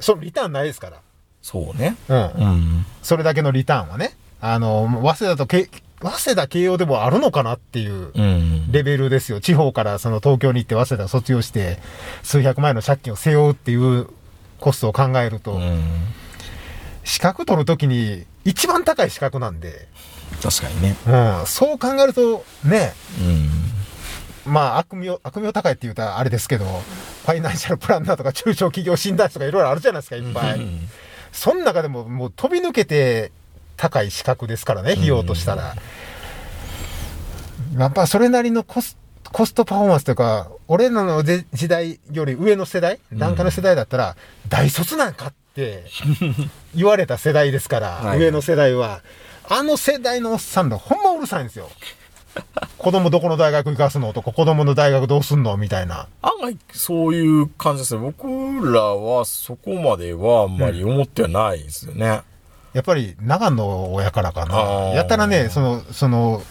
[0.00, 0.96] そのリターンないですから。
[1.42, 1.96] そうね。
[2.08, 2.16] うん。
[2.16, 2.86] うん。
[3.02, 4.14] それだけのリターンはね。
[4.40, 5.68] あの、早稲田とけ、
[6.10, 8.72] 早稲田慶応でもあるのかなっていううん。
[8.72, 9.40] レベルですよ。
[9.40, 11.78] 地方からその東京に行って早稲田卒業して、
[12.22, 14.08] 数百万円の借金を背負うっていう
[14.60, 15.82] コストを考えると、うん。
[17.04, 19.88] 資格取るときに一番高い資格なんで、
[20.42, 20.96] 確かにね。
[21.06, 22.92] うん、そう考えると、ね、
[24.46, 24.52] うん。
[24.52, 30.58] まあ悪名、悪名高いって言うたらあれですけど、ファイナンシャルプランナーとか中小企業診断士とかいろいろあるじゃないですか、いっぱい。
[30.58, 30.88] うん
[31.32, 33.32] その中でももう飛び抜けて
[33.76, 35.74] 高い資格ですからね、費用としたら。
[37.76, 38.98] やっぱそれなりのコス
[39.32, 44.16] コストパフォーマンスというか、俺らので時代より上の世代、段階の世代だったら、
[44.48, 45.84] 大卒なんかって
[46.74, 49.00] 言われた世代ですから、はい上の世代は。
[49.48, 51.68] あの世代のおっさんらほんまうるさいんですよ。
[52.78, 56.08] 子供どこの大学行かすのとか、子供の大学どうすんのみたいな。
[56.22, 58.00] 案外そういう感じですね。
[58.00, 58.26] 僕
[58.72, 62.22] らはそこまではあんまり思ってはないですよね。
[62.72, 64.56] やっぱり長野親からかな。
[64.94, 66.42] やったらね、その、その、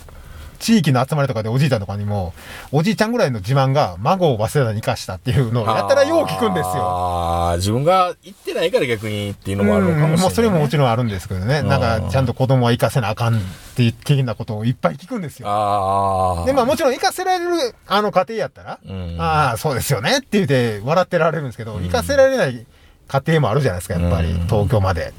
[0.61, 2.34] 地域の集まりとかでおじいちゃんとかにも、
[2.72, 6.74] おじいちゃんぐらいの自慢が孫を早稲田に生かしたっていうのをやったらよう聞くんですよ。
[6.84, 10.22] ああ、自分が行ってないから逆にっていうのもあるのかもしれない、ね。
[10.22, 11.63] もうそれももちろんあるんですけどね。
[11.63, 13.41] なんか、ちゃんと子供は生かせなあかんっ
[13.76, 15.49] ていう的なことをいっぱい聞くんですよ。
[15.49, 16.45] ああ。
[16.45, 22.67] で、まあもちろん生かせられる、あの家庭やったら、うんああ、そうですよねって言って笑ってられるんですけど、生かせられない
[23.07, 25.11] 家庭もあるじゃないですか、やっぱり、うん東京まで。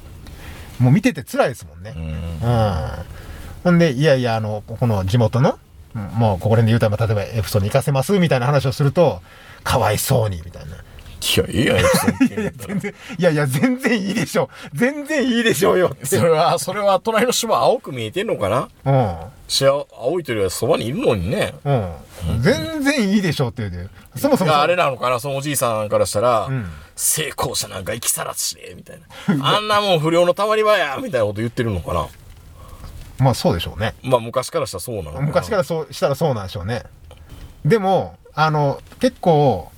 [0.82, 1.94] もう見てて辛いですもんね。
[1.96, 2.88] うんうん。
[3.64, 5.58] ほんで、いやいや、あの、この地元の、
[5.94, 9.20] うんもうここら辺で言うたら、例えばエプソンに行かせますみたいな話をすると、
[9.62, 10.76] かわいそうに、みたいな。
[11.22, 11.82] いや、いいや い
[13.18, 14.50] やいや、全然いいでしょ。
[14.74, 15.96] 全然いいでしょうよ。
[16.02, 18.68] それは、それは隣の島青く見えてんのかな？
[18.84, 19.16] うん。
[19.46, 21.54] し青い鳥はそばにいるのにね。
[21.64, 21.92] うん。
[22.42, 24.18] 全然いいでしょって言うて。
[24.18, 24.60] そもそも。
[24.60, 25.20] あれなのかな？
[25.20, 28.98] そのおじいさんからしたら、ん成功者なんか生きさらずしねみたい
[29.38, 29.56] な。
[29.56, 32.08] あんなもん不良のたまり場やみたいなこと言ってるのかな？
[33.18, 33.94] まあそうでしょうね。
[34.02, 35.26] まあ昔からしたらそうなのかな？
[35.26, 36.82] 昔からそうしたらそうなんでしょうね。
[37.64, 39.70] でも、あの、結構、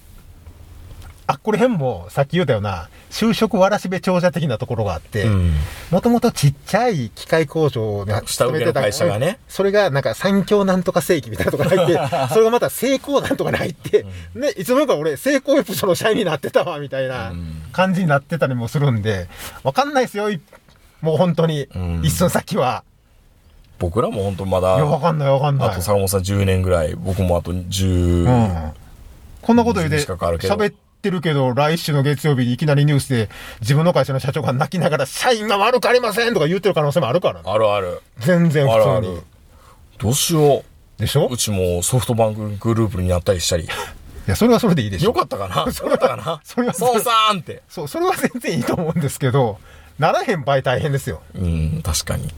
[1.27, 5.53] あ、これ辺も、さっき言ったような、就職わらしべ長者的なところがあってうん、
[5.91, 9.39] もともとちっちゃい機械工場で下請けの会社がね。
[9.49, 11.99] それがなんか 産業なんとか正規みたいなとこ入って、
[12.33, 14.05] それがまた成功なんとかに入って、
[14.35, 17.63] ね、いつの間にか俺、成功エプソの社員になってたわ、みたいなうん。
[17.73, 19.29] 感じになってたりもするんで、
[19.63, 20.41] わかんないですよ、い
[21.01, 21.69] もう本当に。
[21.75, 22.85] うん、一寸先は。
[23.79, 25.69] 僕らも本当まだ、いや、わかんないわかんない。
[25.69, 28.73] あと坂本さん10年ぐらい、僕もあと10、うん。
[29.43, 30.55] こんなこと言うて、近くあるけど。
[30.55, 30.73] 喋
[31.05, 33.29] ってるけど、来週の月曜日にいきなりニュースで、
[33.61, 37.51] 自分の会社の社長が泣きながら、社員が悪くありませんとか言ってる可能性もあるからね。
[37.51, 38.01] あるある。
[38.21, 39.23] 全然普通にる。。
[39.99, 40.65] どうしよ
[40.99, 41.35] でしょう。
[41.35, 43.65] うちもソフトバンクグループになったりしたり。
[43.69, 43.69] い
[44.27, 45.07] や、それはそれでいいでしょ。
[45.09, 45.57] よかったかな？
[45.69, 46.41] よかったかな？
[46.43, 47.61] それは孫さんって。
[47.69, 49.59] そう、それは全然いいと思うんですけど、
[49.99, 51.21] ならへん場合大変ですよ。
[51.35, 52.33] うん、確かに。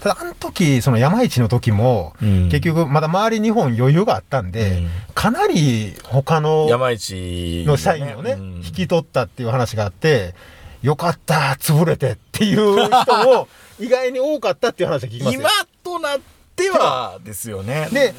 [0.00, 2.48] ただ、あの時、その山市の時も、うん。
[2.48, 4.88] 結局、まだ周り日本余裕があったんで、うん。
[5.14, 8.56] かなり他の山市の社員をね、うん。
[8.64, 10.34] 引き取ったっていう話があって、
[10.82, 13.48] よかった、潰れてっていう人も
[13.80, 15.40] 意外に多かったっていう話を聞きますよ。
[15.40, 15.50] 今。
[15.82, 16.37] となって
[16.70, 17.88] はですよね。
[17.92, 18.14] で、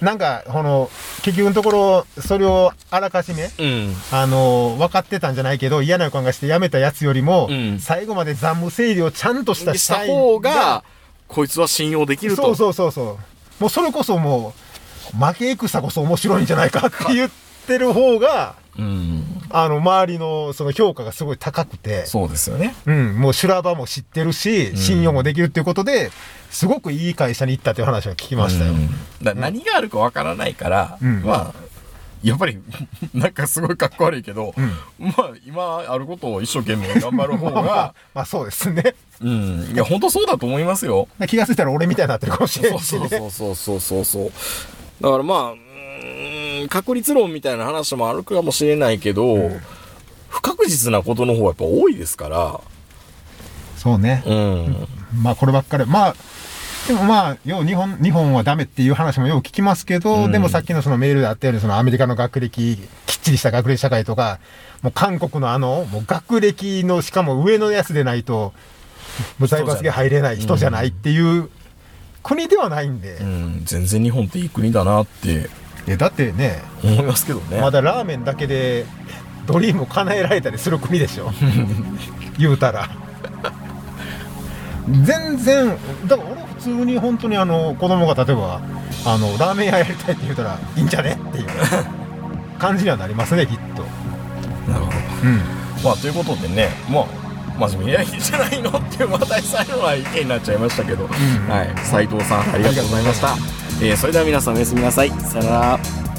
[0.00, 0.90] なんか、この、
[1.22, 3.94] 結局のところ、それをあらかじめ、うん。
[4.12, 10.84] あの、分かってたんじゃないけど、嫌な予感がして辞めたやつよりも、うん最後まで残務整理をちゃんとしたした方が、
[11.28, 12.42] こいつは信用できると。
[12.42, 13.62] そうそうそうそう。
[13.62, 14.54] もうそれこそも
[15.14, 17.30] う、負け戦こそ面白いんじゃないかって言っ
[17.66, 19.24] てる方が、うん。
[19.50, 22.74] あの、周りのその評価がすごい高くて、そうですよね。
[22.86, 26.10] うん、もう修羅場も知ってるし、信用もできるっていうことで、
[26.50, 28.72] すごくいい会社に行ったという話は聞きましたよ。
[28.72, 28.90] うん
[29.22, 31.54] だ何があるかわからないから、うんまあ、
[32.22, 32.58] やっぱり、
[33.14, 38.94] なんかすごいかっこ悪いけど、んまあ、今あることを一生懸命頑張る方 まあまあが、まあそうですね。
[39.20, 39.72] うん。
[39.74, 41.08] いや、本当そうだと思いますよ。
[41.28, 43.18] 気がついたら俺みたいになってるかもしれそうそうないしね。
[43.18, 44.32] そうそうそうそうそう。
[45.02, 49.50] だからまあ、うーん確率論みたいな話もあるかもしれないけど、
[50.28, 52.60] 不確実なことの方がやっぱ多いですから、
[53.76, 54.22] そうね。
[54.26, 54.86] うん。
[55.22, 55.86] まあこればっかり。
[55.86, 56.14] まあ、
[56.86, 64.38] でもまあ、よう日本、日本はダメっていう話もよう聞きますけど、うんでもさっきのそのメールであったように、そのアメリカの学歴、きっちりした学歴社会とか、
[64.82, 68.52] もう韓国のあの、もう学歴のしかも上のやつでないと、
[69.38, 71.48] 無罪罰ゲ入れない人じゃないっていう
[72.22, 73.14] 国ではないんで。
[73.14, 75.48] うん、全然日本っていい国だなって
[75.90, 77.60] えだってね、思いますけどね。
[77.60, 78.86] まだラーメンだけで
[79.46, 81.32] ドリームを叶えられたりする国でしょ。
[82.38, 82.88] 言うたら。
[84.86, 85.76] 全然
[86.06, 88.60] だから俺普通に本当にあの子供が例えば
[89.04, 91.46] あのラーメン屋やりたいって言うたらいいんじゃねっていう。
[92.58, 93.82] 感じにはなりますねきっと。
[94.70, 94.96] なるほど。
[95.24, 95.40] うん。
[95.82, 97.06] まあ、ということでね、まあ、
[97.68, 98.70] 真面目にやりじゃないの？
[98.70, 101.86] っていう、また最後は意見になっちゃいましたけど、んはい。
[101.86, 103.36] 斉藤さん、ありがとうございました。
[103.82, 105.10] えーそれでは皆さんおやすみなさい。
[105.10, 106.09] さよなら。